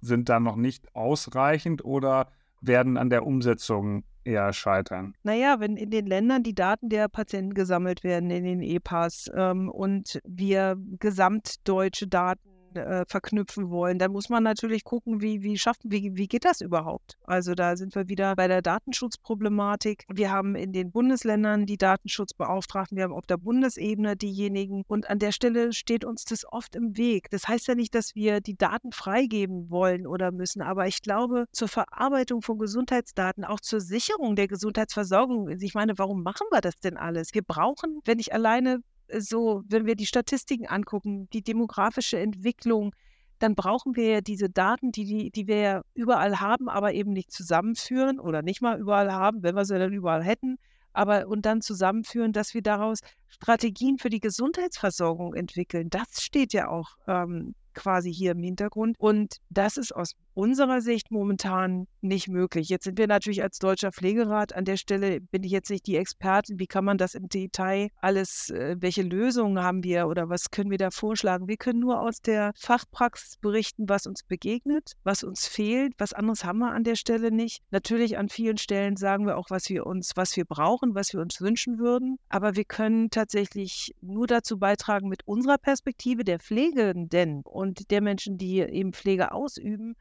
sind 0.00 0.28
da 0.28 0.40
noch 0.40 0.56
nicht 0.56 0.94
ausreichend 0.94 1.84
oder 1.84 2.32
werden 2.60 2.96
an 2.96 3.10
der 3.10 3.26
Umsetzung 3.26 4.04
eher 4.24 4.52
scheitern? 4.52 5.14
Naja, 5.22 5.61
wenn 5.61 5.76
in 5.76 5.90
den 5.90 6.06
Ländern 6.06 6.42
die 6.42 6.54
Daten 6.54 6.88
der 6.88 7.08
Patienten 7.08 7.54
gesammelt 7.54 8.04
werden, 8.04 8.30
in 8.30 8.44
den 8.44 8.62
EPAs 8.62 9.30
ähm, 9.35 9.68
und 9.68 10.20
wir 10.24 10.76
gesamtdeutsche 10.98 12.08
Daten 12.08 12.51
äh, 12.76 13.04
verknüpfen 13.06 13.70
wollen, 13.70 13.98
dann 13.98 14.12
muss 14.12 14.28
man 14.28 14.42
natürlich 14.42 14.85
gucken, 14.85 15.20
wie, 15.20 15.42
wie 15.42 15.58
schafft, 15.58 15.80
wie, 15.85 16.14
wie 16.14 16.28
geht 16.28 16.44
das 16.44 16.61
überhaupt? 16.61 17.18
Also 17.24 17.54
da 17.54 17.76
sind 17.76 17.94
wir 17.94 18.08
wieder 18.08 18.35
bei 18.37 18.48
der 18.48 18.62
Datenschutzproblematik. 18.62 20.04
Wir 20.12 20.30
haben 20.30 20.54
in 20.54 20.72
den 20.72 20.90
Bundesländern 20.90 21.66
die 21.66 21.76
Datenschutzbeauftragten, 21.76 22.96
wir 22.96 23.04
haben 23.04 23.12
auf 23.12 23.26
der 23.26 23.37
Bundesebene 23.37 24.16
diejenigen 24.16 24.82
und 24.88 25.08
an 25.11 25.18
der 25.18 25.32
Stelle 25.32 25.72
steht 25.72 26.04
uns 26.04 26.24
das 26.24 26.44
oft 26.50 26.76
im 26.76 26.96
Weg. 26.96 27.30
Das 27.30 27.48
heißt 27.48 27.68
ja 27.68 27.74
nicht, 27.74 27.94
dass 27.94 28.14
wir 28.14 28.40
die 28.40 28.56
Daten 28.56 28.92
freigeben 28.92 29.70
wollen 29.70 30.06
oder 30.06 30.32
müssen, 30.32 30.62
aber 30.62 30.87
ich 30.87 31.02
glaube, 31.02 31.46
zur 31.52 31.68
Verarbeitung 31.68 32.42
von 32.42 32.58
Gesundheitsdaten, 32.58 33.44
auch 33.44 33.61
zur 33.61 33.80
Sicherung 33.80 34.37
der 34.37 34.48
Gesundheitsversorgung, 34.48 35.48
ich 35.48 35.74
meine, 35.74 35.98
warum 35.98 36.22
machen 36.22 36.46
wir 36.50 36.61
das 36.61 36.78
denn 36.78 36.96
alles? 36.96 37.35
Wir 37.35 37.42
brauchen, 37.42 38.00
wenn 38.04 38.18
ich 38.18 38.32
alleine 38.32 38.80
so, 39.18 39.62
wenn 39.68 39.87
wir 39.87 39.96
die 39.96 40.07
Statistiken 40.07 40.66
angucken, 40.66 41.29
die 41.33 41.42
demografische 41.42 42.18
Entwicklung, 42.18 42.94
dann 43.38 43.55
brauchen 43.55 43.96
wir 43.96 44.09
ja 44.09 44.20
diese 44.20 44.48
Daten, 44.48 44.92
die, 44.92 45.05
die, 45.05 45.31
die 45.31 45.46
wir 45.48 45.57
ja 45.57 45.83
überall 45.94 46.40
haben, 46.40 46.68
aber 46.68 46.92
eben 46.92 47.12
nicht 47.12 47.33
zusammenführen 47.33 48.20
oder 48.20 48.42
nicht 48.42 48.62
mal 48.62 48.79
überall 48.79 49.12
haben, 49.12 49.42
wenn 49.42 49.57
wir 49.57 49.64
sie 49.64 49.79
dann 49.79 49.92
überall 49.92 50.22
hätten, 50.22 50.59
aber 50.92 51.27
und 51.27 51.44
dann 51.44 51.61
zusammenführen, 51.61 52.33
dass 52.33 52.55
wir 52.55 52.62
daraus 52.62 53.01
Strategien 53.29 53.98
für 53.98 54.11
die 54.11 54.20
Gesundheitsversorgung 54.20 55.35
entwickeln. 55.35 55.90
Das 55.90 56.22
steht 56.22 56.53
ja 56.53 56.68
auch 56.68 56.96
ähm, 57.09 57.55
quasi 57.75 58.12
hier 58.12 58.33
im 58.33 58.42
Hintergrund. 58.42 58.96
Und 58.98 59.37
das 59.51 59.77
ist 59.77 59.92
aus 59.92 60.14
unserer 60.34 60.80
Sicht 60.80 61.10
momentan 61.10 61.86
nicht 62.00 62.28
möglich. 62.28 62.68
Jetzt 62.68 62.84
sind 62.84 62.98
wir 62.98 63.06
natürlich 63.06 63.42
als 63.42 63.58
Deutscher 63.58 63.92
Pflegerat 63.92 64.54
an 64.54 64.64
der 64.64 64.76
Stelle, 64.76 65.20
bin 65.20 65.44
ich 65.44 65.52
jetzt 65.52 65.70
nicht 65.70 65.86
die 65.86 65.96
Expertin, 65.96 66.58
wie 66.58 66.66
kann 66.66 66.84
man 66.84 66.98
das 66.98 67.14
im 67.14 67.28
Detail 67.28 67.88
alles, 68.00 68.50
äh, 68.50 68.76
welche 68.78 69.02
Lösungen 69.02 69.62
haben 69.62 69.84
wir 69.84 70.08
oder 70.08 70.28
was 70.28 70.50
können 70.50 70.70
wir 70.70 70.78
da 70.78 70.90
vorschlagen? 70.90 71.48
Wir 71.48 71.56
können 71.56 71.80
nur 71.80 72.00
aus 72.00 72.20
der 72.20 72.52
Fachpraxis 72.56 73.36
berichten, 73.38 73.88
was 73.88 74.06
uns 74.06 74.22
begegnet, 74.22 74.92
was 75.04 75.22
uns 75.22 75.46
fehlt, 75.46 75.94
was 75.98 76.12
anderes 76.12 76.44
haben 76.44 76.58
wir 76.58 76.72
an 76.72 76.84
der 76.84 76.96
Stelle 76.96 77.30
nicht. 77.30 77.62
Natürlich 77.70 78.18
an 78.18 78.28
vielen 78.28 78.58
Stellen 78.58 78.96
sagen 78.96 79.26
wir 79.26 79.36
auch, 79.36 79.50
was 79.50 79.68
wir 79.68 79.86
uns, 79.86 80.12
was 80.16 80.36
wir 80.36 80.44
brauchen, 80.44 80.94
was 80.94 81.12
wir 81.12 81.20
uns 81.20 81.40
wünschen 81.40 81.78
würden, 81.78 82.18
aber 82.28 82.56
wir 82.56 82.64
können 82.64 83.10
tatsächlich 83.10 83.94
nur 84.00 84.26
dazu 84.26 84.58
beitragen 84.58 85.08
mit 85.08 85.26
unserer 85.26 85.58
Perspektive 85.58 86.24
der 86.24 86.38
Pflegenden 86.38 87.42
und 87.44 87.90
der 87.90 88.00
Menschen, 88.00 88.38
die 88.38 88.60
eben 88.60 88.92
Pflege 88.92 89.32
ausüben, 89.32 89.94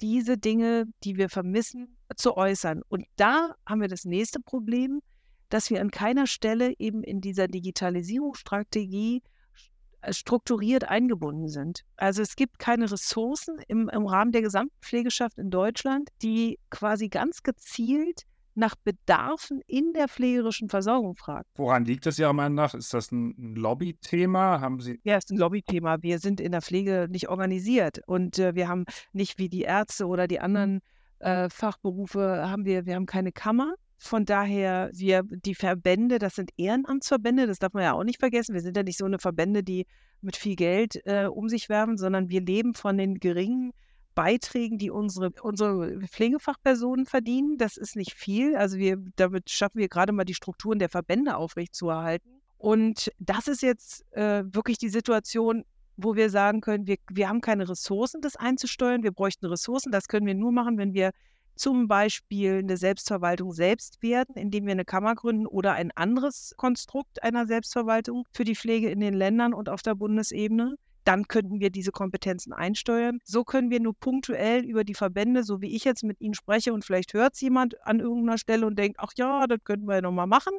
diese 0.00 0.38
Dinge, 0.38 0.86
die 1.04 1.16
wir 1.16 1.28
vermissen, 1.28 1.96
zu 2.16 2.36
äußern. 2.36 2.82
Und 2.88 3.04
da 3.16 3.54
haben 3.66 3.80
wir 3.80 3.88
das 3.88 4.04
nächste 4.04 4.40
Problem, 4.40 5.00
dass 5.48 5.70
wir 5.70 5.80
an 5.80 5.90
keiner 5.90 6.26
Stelle 6.26 6.74
eben 6.78 7.02
in 7.02 7.20
dieser 7.20 7.48
Digitalisierungsstrategie 7.48 9.22
äh, 10.00 10.12
strukturiert 10.12 10.84
eingebunden 10.84 11.48
sind. 11.48 11.84
Also 11.96 12.22
es 12.22 12.36
gibt 12.36 12.58
keine 12.58 12.90
Ressourcen 12.90 13.58
im, 13.66 13.88
im 13.88 14.06
Rahmen 14.06 14.32
der 14.32 14.42
gesamten 14.42 14.76
Pflegeschaft 14.80 15.38
in 15.38 15.50
Deutschland, 15.50 16.10
die 16.22 16.58
quasi 16.70 17.08
ganz 17.08 17.42
gezielt 17.42 18.22
nach 18.58 18.74
Bedarfen 18.76 19.62
in 19.66 19.92
der 19.92 20.08
pflegerischen 20.08 20.68
Versorgung 20.68 21.14
fragt. 21.14 21.46
Woran 21.54 21.84
liegt 21.84 22.04
das 22.06 22.18
Ihrer 22.18 22.32
Meinung 22.32 22.56
nach? 22.56 22.74
Ist 22.74 22.92
das 22.92 23.12
ein 23.12 23.54
Lobbythema? 23.54 24.60
Haben 24.60 24.80
Sie 24.80 25.00
ja, 25.04 25.16
es 25.16 25.24
ist 25.24 25.30
ein 25.30 25.38
Lobbythema. 25.38 26.02
Wir 26.02 26.18
sind 26.18 26.40
in 26.40 26.52
der 26.52 26.60
Pflege 26.60 27.06
nicht 27.10 27.28
organisiert 27.28 28.00
und 28.06 28.38
äh, 28.38 28.54
wir 28.54 28.68
haben 28.68 28.84
nicht 29.12 29.38
wie 29.38 29.48
die 29.48 29.62
Ärzte 29.62 30.06
oder 30.06 30.26
die 30.26 30.40
anderen 30.40 30.80
äh, 31.20 31.48
Fachberufe 31.48 32.48
haben 32.48 32.64
wir, 32.64 32.84
wir 32.84 32.96
haben 32.96 33.06
keine 33.06 33.32
Kammer. 33.32 33.74
Von 34.00 34.24
daher, 34.24 34.90
wir, 34.92 35.22
die 35.24 35.56
Verbände, 35.56 36.18
das 36.18 36.36
sind 36.36 36.50
Ehrenamtsverbände, 36.56 37.48
das 37.48 37.58
darf 37.58 37.72
man 37.72 37.82
ja 37.82 37.94
auch 37.94 38.04
nicht 38.04 38.20
vergessen. 38.20 38.54
Wir 38.54 38.60
sind 38.60 38.76
ja 38.76 38.84
nicht 38.84 38.98
so 38.98 39.04
eine 39.04 39.18
Verbände, 39.18 39.64
die 39.64 39.86
mit 40.20 40.36
viel 40.36 40.54
Geld 40.54 41.00
äh, 41.04 41.26
um 41.26 41.48
sich 41.48 41.68
werfen, 41.68 41.96
sondern 41.96 42.28
wir 42.28 42.40
leben 42.40 42.74
von 42.74 42.96
den 42.96 43.18
geringen 43.18 43.72
Beiträgen, 44.18 44.78
die 44.78 44.90
unsere, 44.90 45.30
unsere 45.42 46.00
Pflegefachpersonen 46.08 47.06
verdienen. 47.06 47.56
Das 47.56 47.76
ist 47.76 47.94
nicht 47.94 48.14
viel. 48.14 48.56
Also 48.56 48.76
wir, 48.76 48.96
damit 49.14 49.48
schaffen 49.48 49.78
wir 49.78 49.86
gerade 49.86 50.10
mal 50.10 50.24
die 50.24 50.34
Strukturen 50.34 50.80
der 50.80 50.88
Verbände 50.88 51.36
aufrechtzuerhalten. 51.36 52.28
Und 52.56 53.12
das 53.20 53.46
ist 53.46 53.62
jetzt 53.62 54.04
äh, 54.16 54.42
wirklich 54.52 54.76
die 54.76 54.88
Situation, 54.88 55.64
wo 55.96 56.16
wir 56.16 56.30
sagen 56.30 56.60
können, 56.62 56.88
wir, 56.88 56.96
wir 57.08 57.28
haben 57.28 57.40
keine 57.40 57.68
Ressourcen, 57.68 58.20
das 58.20 58.34
einzusteuern. 58.34 59.04
Wir 59.04 59.12
bräuchten 59.12 59.46
Ressourcen. 59.46 59.92
Das 59.92 60.08
können 60.08 60.26
wir 60.26 60.34
nur 60.34 60.50
machen, 60.50 60.78
wenn 60.78 60.94
wir 60.94 61.12
zum 61.54 61.86
Beispiel 61.86 62.58
eine 62.58 62.76
Selbstverwaltung 62.76 63.52
selbst 63.52 64.02
werden, 64.02 64.34
indem 64.34 64.66
wir 64.66 64.72
eine 64.72 64.84
Kammer 64.84 65.14
gründen 65.14 65.46
oder 65.46 65.74
ein 65.74 65.92
anderes 65.92 66.54
Konstrukt 66.56 67.22
einer 67.22 67.46
Selbstverwaltung 67.46 68.24
für 68.32 68.42
die 68.42 68.56
Pflege 68.56 68.90
in 68.90 68.98
den 68.98 69.14
Ländern 69.14 69.54
und 69.54 69.68
auf 69.68 69.82
der 69.82 69.94
Bundesebene 69.94 70.74
dann 71.08 71.26
könnten 71.26 71.58
wir 71.58 71.70
diese 71.70 71.90
Kompetenzen 71.90 72.52
einsteuern. 72.52 73.18
So 73.24 73.42
können 73.42 73.70
wir 73.70 73.80
nur 73.80 73.94
punktuell 73.94 74.62
über 74.62 74.84
die 74.84 74.94
Verbände, 74.94 75.42
so 75.42 75.62
wie 75.62 75.74
ich 75.74 75.84
jetzt 75.84 76.04
mit 76.04 76.20
Ihnen 76.20 76.34
spreche 76.34 76.74
und 76.74 76.84
vielleicht 76.84 77.14
hört 77.14 77.32
es 77.32 77.40
jemand 77.40 77.82
an 77.86 78.00
irgendeiner 78.00 78.36
Stelle 78.36 78.66
und 78.66 78.78
denkt, 78.78 78.98
ach 79.00 79.12
ja, 79.16 79.46
das 79.46 79.58
könnten 79.64 79.86
wir 79.86 79.94
ja 79.94 80.00
nochmal 80.02 80.26
machen. 80.26 80.52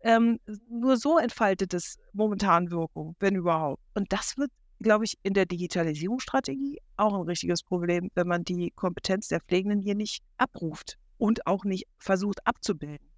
Ähm, 0.00 0.40
nur 0.70 0.96
so 0.96 1.18
entfaltet 1.18 1.74
es 1.74 1.98
momentan 2.14 2.70
Wirkung, 2.70 3.16
wenn 3.20 3.36
überhaupt. 3.36 3.82
Und 3.92 4.10
das 4.14 4.38
wird, 4.38 4.50
glaube 4.80 5.04
ich, 5.04 5.18
in 5.24 5.34
der 5.34 5.44
Digitalisierungsstrategie 5.44 6.78
auch 6.96 7.12
ein 7.12 7.26
richtiges 7.26 7.62
Problem, 7.62 8.08
wenn 8.14 8.26
man 8.26 8.44
die 8.44 8.70
Kompetenz 8.70 9.28
der 9.28 9.40
Pflegenden 9.40 9.82
hier 9.82 9.94
nicht 9.94 10.22
abruft 10.38 10.96
und 11.18 11.46
auch 11.46 11.64
nicht 11.64 11.86
versucht 11.98 12.46
abzubilden. 12.46 13.11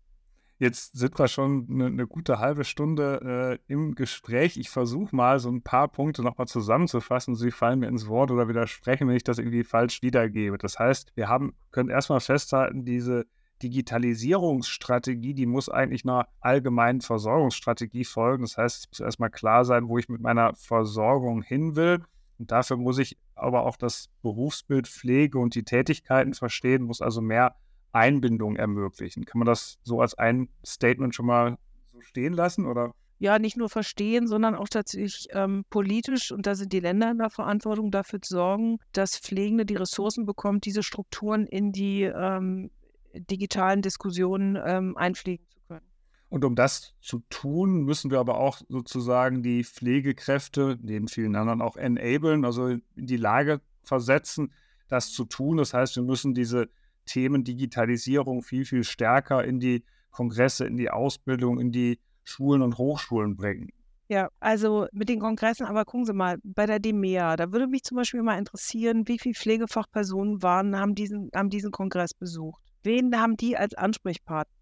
Jetzt 0.58 0.96
sind 0.96 1.18
wir 1.18 1.26
schon 1.26 1.66
eine, 1.68 1.86
eine 1.86 2.06
gute 2.06 2.38
halbe 2.38 2.64
Stunde 2.64 3.58
äh, 3.68 3.72
im 3.72 3.94
Gespräch. 3.94 4.56
Ich 4.56 4.70
versuche 4.70 5.14
mal 5.14 5.40
so 5.40 5.50
ein 5.50 5.62
paar 5.62 5.88
Punkte 5.88 6.22
nochmal 6.22 6.46
zusammenzufassen. 6.46 7.34
Sie 7.34 7.50
fallen 7.50 7.80
mir 7.80 7.88
ins 7.88 8.06
Wort 8.06 8.30
oder 8.30 8.48
widersprechen, 8.48 9.08
wenn 9.08 9.16
ich 9.16 9.24
das 9.24 9.38
irgendwie 9.38 9.64
falsch 9.64 10.00
wiedergebe. 10.02 10.56
Das 10.56 10.78
heißt, 10.78 11.12
wir 11.16 11.28
haben, 11.28 11.54
können 11.72 11.90
erstmal 11.90 12.20
festhalten, 12.20 12.84
diese 12.84 13.26
Digitalisierungsstrategie, 13.62 15.34
die 15.34 15.46
muss 15.46 15.68
eigentlich 15.68 16.04
einer 16.04 16.28
allgemeinen 16.40 17.00
Versorgungsstrategie 17.00 18.04
folgen. 18.04 18.42
Das 18.42 18.56
heißt, 18.56 18.84
es 18.84 18.88
muss 18.90 19.00
erstmal 19.00 19.30
klar 19.30 19.64
sein, 19.64 19.88
wo 19.88 19.98
ich 19.98 20.08
mit 20.08 20.20
meiner 20.20 20.54
Versorgung 20.54 21.42
hin 21.42 21.74
will. 21.74 22.04
Und 22.38 22.50
dafür 22.52 22.76
muss 22.76 22.98
ich 22.98 23.18
aber 23.34 23.64
auch 23.64 23.76
das 23.76 24.08
Berufsbild 24.22 24.86
Pflege 24.86 25.38
und 25.38 25.54
die 25.54 25.64
Tätigkeiten 25.64 26.34
verstehen, 26.34 26.82
muss 26.82 27.00
also 27.00 27.20
mehr 27.20 27.56
Einbindung 27.94 28.57
ermöglichen. 28.57 29.24
Kann 29.24 29.38
man 29.38 29.46
das 29.46 29.78
so 29.83 30.00
als 30.00 30.14
ein 30.18 30.48
Statement 30.64 31.14
schon 31.14 31.26
mal 31.26 31.59
so 31.92 32.00
stehen 32.00 32.33
lassen 32.33 32.66
oder? 32.66 32.92
Ja, 33.18 33.38
nicht 33.38 33.57
nur 33.57 33.70
verstehen, 33.70 34.26
sondern 34.26 34.54
auch 34.57 34.68
tatsächlich 34.68 35.28
ähm, 35.30 35.64
politisch, 35.70 36.33
und 36.33 36.46
da 36.46 36.57
sind 36.57 36.72
die 36.72 36.80
Länder 36.80 37.11
in 37.12 37.18
der 37.18 37.30
Verantwortung, 37.30 37.90
dafür 37.90 38.20
zu 38.20 38.35
sorgen, 38.35 38.78
dass 38.92 39.16
Pflegende 39.16 39.64
die 39.64 39.76
Ressourcen 39.76 40.26
bekommt, 40.26 40.66
diese 40.66 40.83
Strukturen 40.83 41.46
in 41.46 41.72
die 41.72 42.02
ähm, 42.02 42.70
digitalen 43.14 43.83
Diskussionen 43.83 44.59
ähm, 44.62 44.96
einpflegen 44.96 45.46
zu 45.48 45.61
können. 45.68 45.87
Und 46.28 46.44
um 46.44 46.57
das 46.57 46.94
zu 47.00 47.20
tun, 47.30 47.85
müssen 47.85 48.11
wir 48.11 48.18
aber 48.18 48.38
auch 48.38 48.61
sozusagen 48.68 49.44
die 49.44 49.62
Pflegekräfte, 49.62 50.78
neben 50.83 51.07
vielen 51.07 51.37
anderen 51.37 51.62
auch 51.62 51.76
enablen, 51.76 52.44
also 52.44 52.66
in 52.66 52.83
die 52.96 53.16
Lage 53.16 53.61
versetzen, 53.85 54.52
das 54.88 55.12
zu 55.12 55.24
tun. 55.24 55.59
Das 55.59 55.72
heißt, 55.72 55.94
wir 55.94 56.02
müssen 56.02 56.35
diese 56.35 56.68
Themen 57.06 57.44
Digitalisierung 57.44 58.42
viel, 58.42 58.64
viel 58.64 58.84
stärker 58.84 59.44
in 59.44 59.60
die 59.60 59.84
Kongresse, 60.10 60.66
in 60.66 60.76
die 60.76 60.90
Ausbildung, 60.90 61.60
in 61.60 61.72
die 61.72 61.98
Schulen 62.22 62.62
und 62.62 62.78
Hochschulen 62.78 63.36
bringen. 63.36 63.70
Ja, 64.08 64.28
also 64.38 64.86
mit 64.92 65.08
den 65.08 65.18
Kongressen, 65.18 65.66
aber 65.66 65.84
gucken 65.84 66.04
Sie 66.04 66.12
mal, 66.12 66.38
bei 66.42 66.66
der 66.66 66.78
DEMEA, 66.78 67.36
da 67.36 67.52
würde 67.52 67.66
mich 67.66 67.84
zum 67.84 67.96
Beispiel 67.96 68.22
mal 68.22 68.38
interessieren, 68.38 69.08
wie 69.08 69.18
viele 69.18 69.34
Pflegefachpersonen 69.34 70.42
waren, 70.42 70.78
haben 70.78 70.94
diesen, 70.94 71.30
haben 71.34 71.48
diesen 71.48 71.70
Kongress 71.70 72.12
besucht? 72.12 72.62
Wen 72.82 73.18
haben 73.18 73.36
die 73.36 73.56
als 73.56 73.74
Ansprechpartner? 73.74 74.52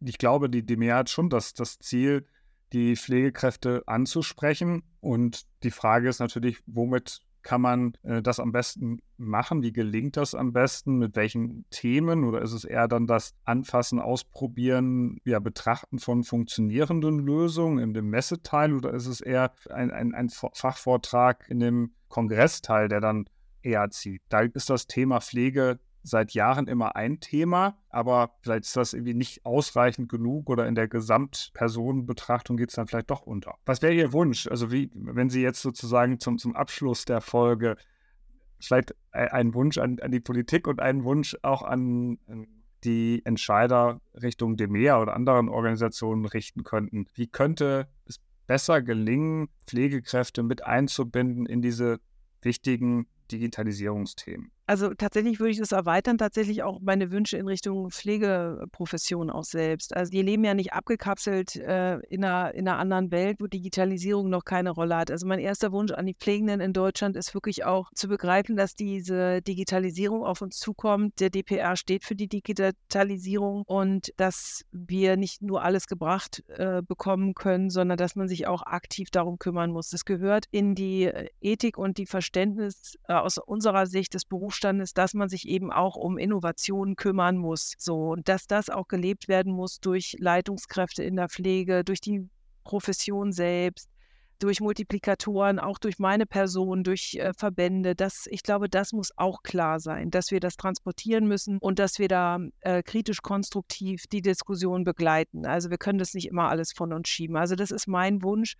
Ich 0.00 0.18
glaube, 0.18 0.48
die 0.48 0.64
DEMEA 0.64 0.98
hat 0.98 1.10
schon 1.10 1.28
das, 1.28 1.52
das 1.54 1.78
Ziel, 1.80 2.26
die 2.72 2.96
Pflegekräfte 2.96 3.82
anzusprechen. 3.86 4.82
Und 5.00 5.42
die 5.64 5.72
Frage 5.72 6.08
ist 6.08 6.20
natürlich, 6.20 6.60
womit 6.66 7.20
kann 7.42 7.60
man 7.60 7.92
äh, 8.02 8.22
das 8.22 8.40
am 8.40 8.52
besten 8.52 9.00
machen? 9.16 9.62
Wie 9.62 9.72
gelingt 9.72 10.16
das 10.16 10.34
am 10.34 10.52
besten? 10.52 10.98
Mit 10.98 11.16
welchen 11.16 11.64
Themen? 11.70 12.24
Oder 12.24 12.42
ist 12.42 12.52
es 12.52 12.64
eher 12.64 12.88
dann 12.88 13.06
das 13.06 13.34
Anfassen, 13.44 13.98
Ausprobieren, 13.98 15.18
ja, 15.24 15.38
Betrachten 15.38 15.98
von 15.98 16.24
funktionierenden 16.24 17.18
Lösungen 17.18 17.78
in 17.78 17.94
dem 17.94 18.10
Messeteil? 18.10 18.72
Oder 18.74 18.92
ist 18.94 19.06
es 19.06 19.20
eher 19.20 19.52
ein, 19.70 19.90
ein, 19.90 20.14
ein 20.14 20.28
Fachvortrag 20.28 21.48
in 21.48 21.60
dem 21.60 21.94
Kongressteil, 22.08 22.88
der 22.88 23.00
dann 23.00 23.26
eher 23.62 23.90
zieht? 23.90 24.22
Da 24.28 24.40
ist 24.40 24.70
das 24.70 24.86
Thema 24.86 25.20
Pflege 25.20 25.78
seit 26.02 26.32
Jahren 26.32 26.66
immer 26.66 26.96
ein 26.96 27.20
Thema, 27.20 27.78
aber 27.88 28.34
vielleicht 28.40 28.64
ist 28.64 28.76
das 28.76 28.92
irgendwie 28.92 29.14
nicht 29.14 29.46
ausreichend 29.46 30.08
genug 30.08 30.50
oder 30.50 30.66
in 30.66 30.74
der 30.74 30.88
Gesamtpersonenbetrachtung 30.88 32.56
geht 32.56 32.70
es 32.70 32.76
dann 32.76 32.86
vielleicht 32.86 33.10
doch 33.10 33.22
unter. 33.22 33.54
Was 33.64 33.82
wäre 33.82 33.94
Ihr 33.94 34.12
Wunsch? 34.12 34.46
Also 34.48 34.72
wie, 34.72 34.90
wenn 34.94 35.30
Sie 35.30 35.42
jetzt 35.42 35.62
sozusagen 35.62 36.18
zum, 36.18 36.38
zum 36.38 36.56
Abschluss 36.56 37.04
der 37.04 37.20
Folge 37.20 37.76
vielleicht 38.58 38.94
einen 39.12 39.54
Wunsch 39.54 39.78
an, 39.78 39.98
an 40.00 40.10
die 40.10 40.20
Politik 40.20 40.66
und 40.66 40.80
einen 40.80 41.04
Wunsch 41.04 41.36
auch 41.42 41.62
an 41.62 42.18
die 42.84 43.22
Entscheider 43.24 44.00
Richtung 44.14 44.56
DEMEA 44.56 45.00
oder 45.00 45.14
anderen 45.14 45.48
Organisationen 45.48 46.24
richten 46.24 46.64
könnten. 46.64 47.06
Wie 47.14 47.28
könnte 47.28 47.88
es 48.06 48.20
besser 48.46 48.82
gelingen, 48.82 49.48
Pflegekräfte 49.66 50.42
mit 50.42 50.64
einzubinden 50.64 51.46
in 51.46 51.62
diese 51.62 52.00
wichtigen 52.40 53.06
Digitalisierungsthemen? 53.30 54.50
Also 54.72 54.94
tatsächlich 54.94 55.38
würde 55.38 55.50
ich 55.50 55.58
das 55.58 55.72
erweitern, 55.72 56.16
tatsächlich 56.16 56.62
auch 56.62 56.80
meine 56.80 57.10
Wünsche 57.10 57.36
in 57.36 57.46
Richtung 57.46 57.90
Pflegeprofession 57.90 59.28
auch 59.28 59.44
selbst. 59.44 59.94
Also 59.94 60.10
die 60.10 60.22
leben 60.22 60.44
ja 60.44 60.54
nicht 60.54 60.72
abgekapselt 60.72 61.56
äh, 61.56 61.98
in, 62.08 62.24
einer, 62.24 62.54
in 62.54 62.66
einer 62.66 62.78
anderen 62.78 63.10
Welt, 63.10 63.36
wo 63.38 63.48
Digitalisierung 63.48 64.30
noch 64.30 64.46
keine 64.46 64.70
Rolle 64.70 64.96
hat. 64.96 65.10
Also 65.10 65.26
mein 65.26 65.40
erster 65.40 65.72
Wunsch 65.72 65.92
an 65.92 66.06
die 66.06 66.14
Pflegenden 66.14 66.62
in 66.62 66.72
Deutschland 66.72 67.18
ist 67.18 67.34
wirklich 67.34 67.66
auch 67.66 67.90
zu 67.94 68.08
begreifen, 68.08 68.56
dass 68.56 68.74
diese 68.74 69.42
Digitalisierung 69.42 70.24
auf 70.24 70.40
uns 70.40 70.56
zukommt. 70.58 71.20
Der 71.20 71.28
DPR 71.28 71.76
steht 71.76 72.04
für 72.04 72.14
die 72.14 72.28
Digitalisierung 72.28 73.64
und 73.66 74.10
dass 74.16 74.62
wir 74.72 75.18
nicht 75.18 75.42
nur 75.42 75.62
alles 75.62 75.86
gebracht 75.86 76.44
äh, 76.48 76.80
bekommen 76.80 77.34
können, 77.34 77.68
sondern 77.68 77.98
dass 77.98 78.16
man 78.16 78.26
sich 78.26 78.46
auch 78.46 78.62
aktiv 78.62 79.10
darum 79.10 79.38
kümmern 79.38 79.70
muss. 79.70 79.90
Das 79.90 80.06
gehört 80.06 80.46
in 80.50 80.74
die 80.74 81.04
äh, 81.04 81.28
Ethik 81.42 81.76
und 81.76 81.98
die 81.98 82.06
Verständnis 82.06 82.96
äh, 83.06 83.12
aus 83.12 83.36
unserer 83.36 83.84
Sicht 83.84 84.14
des 84.14 84.24
Berufs 84.24 84.61
Zustandes, 84.62 84.94
dass 84.94 85.12
man 85.14 85.28
sich 85.28 85.48
eben 85.48 85.72
auch 85.72 85.96
um 85.96 86.16
Innovationen 86.18 86.94
kümmern 86.94 87.36
muss. 87.36 87.74
So, 87.78 88.12
und 88.12 88.28
dass 88.28 88.46
das 88.46 88.70
auch 88.70 88.86
gelebt 88.86 89.26
werden 89.26 89.52
muss 89.52 89.80
durch 89.80 90.16
Leitungskräfte 90.20 91.02
in 91.02 91.16
der 91.16 91.28
Pflege, 91.28 91.82
durch 91.82 92.00
die 92.00 92.28
Profession 92.62 93.32
selbst, 93.32 93.88
durch 94.38 94.60
Multiplikatoren, 94.60 95.58
auch 95.58 95.78
durch 95.78 95.98
meine 95.98 96.26
Person, 96.26 96.84
durch 96.84 97.16
äh, 97.16 97.32
Verbände. 97.36 97.96
Das, 97.96 98.28
ich 98.30 98.44
glaube, 98.44 98.68
das 98.68 98.92
muss 98.92 99.10
auch 99.16 99.42
klar 99.42 99.80
sein, 99.80 100.10
dass 100.10 100.30
wir 100.30 100.38
das 100.38 100.56
transportieren 100.56 101.26
müssen 101.26 101.58
und 101.58 101.80
dass 101.80 101.98
wir 101.98 102.08
da 102.08 102.38
äh, 102.60 102.84
kritisch 102.84 103.20
konstruktiv 103.20 104.04
die 104.12 104.22
Diskussion 104.22 104.84
begleiten. 104.84 105.44
Also 105.44 105.70
wir 105.70 105.78
können 105.78 105.98
das 105.98 106.14
nicht 106.14 106.28
immer 106.28 106.48
alles 106.48 106.72
von 106.72 106.92
uns 106.92 107.08
schieben. 107.08 107.36
Also 107.36 107.56
das 107.56 107.72
ist 107.72 107.88
mein 107.88 108.22
Wunsch, 108.22 108.54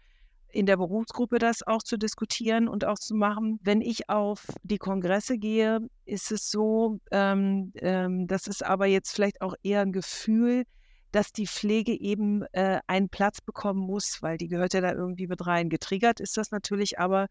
in 0.52 0.66
der 0.66 0.76
Berufsgruppe 0.76 1.38
das 1.38 1.66
auch 1.66 1.82
zu 1.82 1.96
diskutieren 1.96 2.68
und 2.68 2.84
auch 2.84 2.98
zu 2.98 3.14
machen. 3.14 3.58
Wenn 3.62 3.80
ich 3.80 4.08
auf 4.08 4.46
die 4.62 4.78
Kongresse 4.78 5.38
gehe, 5.38 5.80
ist 6.04 6.30
es 6.30 6.50
so, 6.50 6.98
ähm, 7.10 7.72
ähm, 7.76 8.26
das 8.26 8.46
ist 8.46 8.64
aber 8.64 8.86
jetzt 8.86 9.12
vielleicht 9.12 9.40
auch 9.40 9.54
eher 9.62 9.80
ein 9.80 9.92
Gefühl, 9.92 10.64
dass 11.10 11.32
die 11.32 11.46
Pflege 11.46 11.92
eben 11.98 12.42
äh, 12.52 12.80
einen 12.86 13.08
Platz 13.08 13.40
bekommen 13.40 13.80
muss, 13.80 14.18
weil 14.22 14.38
die 14.38 14.48
gehört 14.48 14.74
ja 14.74 14.80
da 14.80 14.92
irgendwie 14.92 15.26
mit 15.26 15.46
rein. 15.46 15.68
Getriggert 15.68 16.20
ist 16.20 16.36
das 16.36 16.50
natürlich 16.50 16.98
aber 16.98 17.26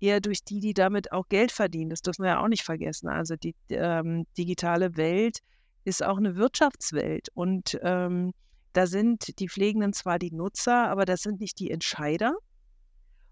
eher 0.00 0.20
durch 0.20 0.44
die, 0.44 0.60
die 0.60 0.74
damit 0.74 1.12
auch 1.12 1.28
Geld 1.28 1.52
verdienen. 1.52 1.90
Das 1.90 2.02
dürfen 2.02 2.22
wir 2.24 2.32
ja 2.32 2.42
auch 2.42 2.48
nicht 2.48 2.64
vergessen. 2.64 3.08
Also 3.08 3.36
die 3.36 3.54
ähm, 3.70 4.26
digitale 4.36 4.96
Welt 4.96 5.38
ist 5.84 6.04
auch 6.04 6.18
eine 6.18 6.36
Wirtschaftswelt 6.36 7.28
und 7.34 7.78
ähm, 7.82 8.32
da 8.72 8.86
sind 8.86 9.38
die 9.38 9.48
Pflegenden 9.48 9.94
zwar 9.94 10.18
die 10.18 10.32
Nutzer, 10.32 10.88
aber 10.88 11.06
das 11.06 11.22
sind 11.22 11.40
nicht 11.40 11.58
die 11.58 11.70
Entscheider. 11.70 12.36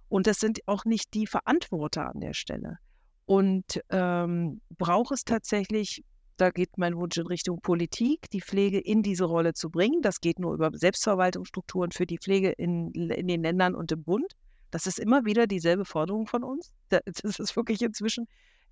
Und 0.08 0.26
das 0.26 0.38
sind 0.38 0.60
auch 0.66 0.84
nicht 0.84 1.14
die 1.14 1.26
Verantworter 1.26 2.08
an 2.08 2.20
der 2.20 2.34
Stelle. 2.34 2.78
Und 3.26 3.80
ähm, 3.90 4.60
braucht 4.76 5.12
es 5.12 5.24
tatsächlich, 5.24 6.04
da 6.36 6.50
geht 6.50 6.76
mein 6.76 6.96
Wunsch 6.96 7.16
in 7.16 7.26
Richtung 7.26 7.60
Politik, 7.60 8.28
die 8.30 8.42
Pflege 8.42 8.78
in 8.78 9.02
diese 9.02 9.24
Rolle 9.24 9.54
zu 9.54 9.70
bringen. 9.70 10.02
Das 10.02 10.20
geht 10.20 10.38
nur 10.38 10.54
über 10.54 10.70
Selbstverwaltungsstrukturen 10.72 11.92
für 11.92 12.06
die 12.06 12.18
Pflege 12.18 12.50
in, 12.50 12.90
in 12.92 13.28
den 13.28 13.42
Ländern 13.42 13.74
und 13.74 13.92
im 13.92 14.02
Bund. 14.02 14.32
Das 14.70 14.86
ist 14.86 14.98
immer 14.98 15.24
wieder 15.24 15.46
dieselbe 15.46 15.84
Forderung 15.84 16.26
von 16.26 16.42
uns. 16.44 16.72
Das 16.90 17.38
ist 17.38 17.56
wirklich 17.56 17.80
inzwischen 17.82 18.26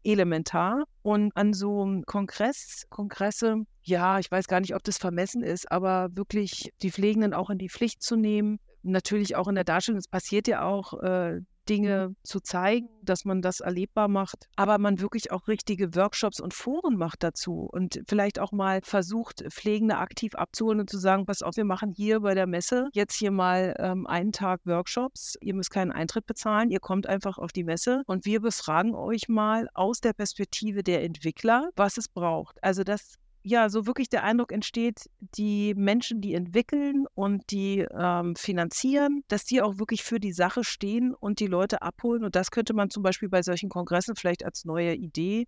elementar. 0.05 0.85
Und 1.03 1.35
an 1.37 1.53
so 1.53 1.83
einem 1.83 2.05
Kongress, 2.05 2.85
Kongresse, 2.91 3.65
ja, 3.83 4.19
ich 4.19 4.31
weiß 4.31 4.47
gar 4.47 4.61
nicht, 4.61 4.75
ob 4.75 4.83
das 4.83 4.99
vermessen 4.99 5.43
ist, 5.43 5.71
aber 5.71 6.09
wirklich 6.15 6.71
die 6.83 6.91
Pflegenden 6.91 7.35
auch 7.35 7.51
in 7.51 7.59
die 7.59 7.69
Pflicht 7.69 8.03
zu 8.03 8.17
nehmen, 8.17 8.59
natürlich 8.83 9.37
auch 9.37 9.49
in 9.49 9.55
der 9.55 9.65
Darstellung, 9.65 9.99
es 9.99 10.09
passiert 10.09 10.49
ja 10.49 10.65
auch, 10.65 11.01
äh, 11.03 11.41
Dinge 11.69 12.09
mhm. 12.09 12.17
zu 12.23 12.41
zeigen, 12.41 12.89
dass 13.03 13.25
man 13.25 13.43
das 13.43 13.61
erlebbar 13.61 14.09
macht, 14.09 14.49
aber 14.57 14.79
man 14.79 15.01
wirklich 15.01 15.31
auch 15.31 15.49
richtige 15.49 15.95
Workshops 15.95 16.41
und 16.41 16.55
Foren 16.55 16.97
macht 16.97 17.23
dazu 17.23 17.69
und 17.73 18.01
vielleicht 18.07 18.39
auch 18.39 18.53
mal 18.53 18.81
versucht, 18.83 19.45
Pflegende 19.51 19.99
aktiv 19.99 20.35
abzuholen 20.35 20.81
und 20.81 20.91
zu 20.91 20.99
sagen, 20.99 21.27
pass 21.27 21.43
auf, 21.43 21.57
wir 21.57 21.65
machen 21.65 21.93
hier 21.93 22.21
bei 22.21 22.35
der 22.35 22.47
Messe 22.47 22.89
jetzt 22.93 23.15
hier 23.15 23.31
mal 23.31 23.75
ähm, 23.79 24.07
einen 24.07 24.33
Tag 24.33 24.61
Workshops. 24.65 25.37
Ihr 25.41 25.55
müsst 25.55 25.71
keinen 25.71 25.93
Eintritt 25.93 26.27
bezahlen, 26.27 26.71
ihr 26.71 26.81
kommt 26.81 27.07
einfach 27.07 27.39
auf 27.39 27.53
die 27.53 27.65
Messe 27.65 28.03
und 28.07 28.25
wir 28.25 28.41
befragen 28.41 28.95
euch 28.95 29.29
mal 29.29 29.69
aus 29.75 30.01
der 30.01 30.13
Perspektive 30.13 30.83
der 30.83 31.03
Entwickler, 31.03 31.71
was 31.77 31.97
es 31.97 32.09
braucht. 32.09 32.63
Also 32.63 32.83
das 32.85 33.19
ja 33.43 33.69
so 33.69 33.87
wirklich 33.87 34.09
der 34.09 34.25
Eindruck 34.25 34.53
entsteht, 34.53 35.11
die 35.21 35.75
Menschen, 35.75 36.21
die 36.21 36.35
entwickeln 36.35 37.07
und 37.15 37.51
die 37.51 37.87
ähm, 37.93 38.37
finanzieren, 38.37 39.23
dass 39.29 39.45
die 39.45 39.63
auch 39.63 39.79
wirklich 39.79 40.03
für 40.03 40.21
die 40.21 40.33
Sache 40.33 40.65
stehen 40.65 41.15
und 41.15 41.41
die 41.41 41.47
Leute 41.47 41.83
abholen. 41.83 42.25
Und 42.25 42.37
das 42.37 42.51
könnte 42.51 42.75
man 42.75 42.91
zum 42.91 43.03
Beispiel 43.03 43.29
bei 43.29 43.43
solchen 43.43 43.69
Kongressen 43.69 44.17
vielleicht 44.17 44.45
als 44.45 44.65
neue 44.65 44.95
Idee 44.95 45.47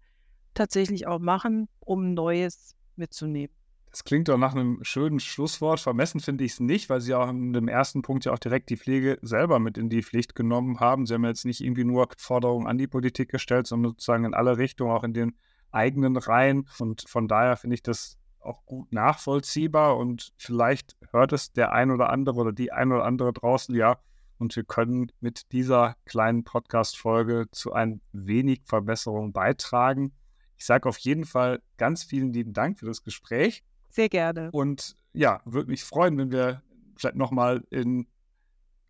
tatsächlich 0.54 1.06
auch 1.06 1.18
machen, 1.18 1.68
um 1.80 2.14
Neues 2.14 2.74
mitzunehmen. 2.96 3.54
Das 3.90 4.02
klingt 4.02 4.28
doch 4.28 4.38
nach 4.38 4.56
einem 4.56 4.80
schönen 4.82 5.20
Schlusswort. 5.20 5.78
Vermessen 5.78 6.18
finde 6.18 6.42
ich 6.42 6.54
es 6.54 6.60
nicht, 6.60 6.90
weil 6.90 7.00
Sie 7.00 7.14
auch 7.14 7.28
in 7.28 7.52
dem 7.52 7.68
ersten 7.68 8.02
Punkt 8.02 8.24
ja 8.24 8.32
auch 8.32 8.40
direkt 8.40 8.70
die 8.70 8.76
Pflege 8.76 9.18
selber 9.22 9.60
mit 9.60 9.78
in 9.78 9.88
die 9.88 10.02
Pflicht 10.02 10.34
genommen 10.34 10.80
haben. 10.80 11.06
Sie 11.06 11.14
haben 11.14 11.24
jetzt 11.24 11.44
nicht 11.44 11.60
irgendwie 11.60 11.84
nur 11.84 12.08
Forderungen 12.18 12.66
an 12.66 12.76
die 12.76 12.88
Politik 12.88 13.30
gestellt, 13.30 13.68
sondern 13.68 13.92
sozusagen 13.92 14.24
in 14.24 14.34
alle 14.34 14.58
Richtungen, 14.58 14.90
auch 14.90 15.04
in 15.04 15.14
den 15.14 15.36
eigenen 15.74 16.16
Reihen. 16.16 16.68
Und 16.78 17.04
von 17.08 17.28
daher 17.28 17.56
finde 17.56 17.74
ich 17.74 17.82
das 17.82 18.18
auch 18.40 18.64
gut 18.66 18.92
nachvollziehbar 18.92 19.96
und 19.96 20.32
vielleicht 20.36 20.96
hört 21.12 21.32
es 21.32 21.52
der 21.52 21.72
ein 21.72 21.90
oder 21.90 22.10
andere 22.10 22.36
oder 22.36 22.52
die 22.52 22.72
ein 22.72 22.92
oder 22.92 23.04
andere 23.04 23.32
draußen 23.32 23.74
ja. 23.74 23.98
Und 24.38 24.54
wir 24.56 24.64
können 24.64 25.10
mit 25.20 25.52
dieser 25.52 25.96
kleinen 26.04 26.44
Podcast-Folge 26.44 27.46
zu 27.52 27.72
ein 27.72 28.00
wenig 28.12 28.62
Verbesserung 28.64 29.32
beitragen. 29.32 30.12
Ich 30.58 30.66
sage 30.66 30.88
auf 30.88 30.98
jeden 30.98 31.24
Fall 31.24 31.62
ganz 31.78 32.04
vielen 32.04 32.32
lieben 32.32 32.52
Dank 32.52 32.78
für 32.78 32.86
das 32.86 33.02
Gespräch. 33.02 33.62
Sehr 33.90 34.08
gerne. 34.08 34.50
Und 34.50 34.96
ja, 35.12 35.40
würde 35.44 35.70
mich 35.70 35.84
freuen, 35.84 36.18
wenn 36.18 36.32
wir 36.32 36.62
vielleicht 36.96 37.16
nochmal 37.16 37.64
in 37.70 38.06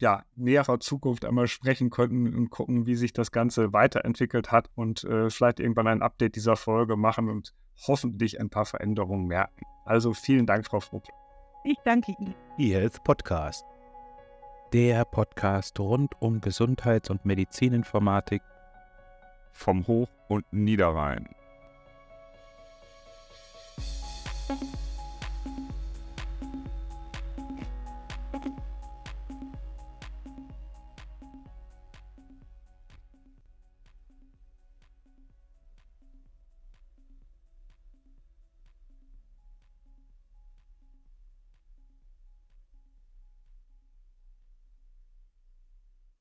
ja, 0.04 0.22
näherer 0.36 0.80
Zukunft 0.80 1.24
einmal 1.24 1.46
sprechen 1.46 1.88
könnten 1.88 2.34
und 2.34 2.50
gucken, 2.50 2.84
wie 2.84 2.94
sich 2.94 3.14
das 3.14 3.32
Ganze 3.32 3.72
weiterentwickelt 3.72 4.52
hat 4.52 4.68
und 4.74 5.02
äh, 5.04 5.30
vielleicht 5.30 5.60
irgendwann 5.60 5.86
ein 5.86 6.02
Update 6.02 6.36
dieser 6.36 6.56
Folge 6.56 6.96
machen 6.96 7.30
und 7.30 7.54
hoffentlich 7.86 8.38
ein 8.38 8.50
paar 8.50 8.66
Veränderungen 8.66 9.26
merken. 9.26 9.62
Also 9.86 10.12
vielen 10.12 10.44
Dank, 10.44 10.66
Frau 10.66 10.80
Fruck. 10.80 11.04
Ich 11.64 11.78
danke 11.86 12.14
Ihnen. 12.18 12.34
eHealth 12.58 13.02
Podcast. 13.02 13.64
Der 14.74 15.06
Podcast 15.06 15.80
rund 15.80 16.12
um 16.20 16.42
Gesundheits- 16.42 17.08
und 17.08 17.24
Medizininformatik 17.24 18.42
vom 19.52 19.86
Hoch- 19.86 20.10
und 20.28 20.44
Niederrhein. 20.52 21.30
Thank 24.46 24.62
you. 24.62 24.83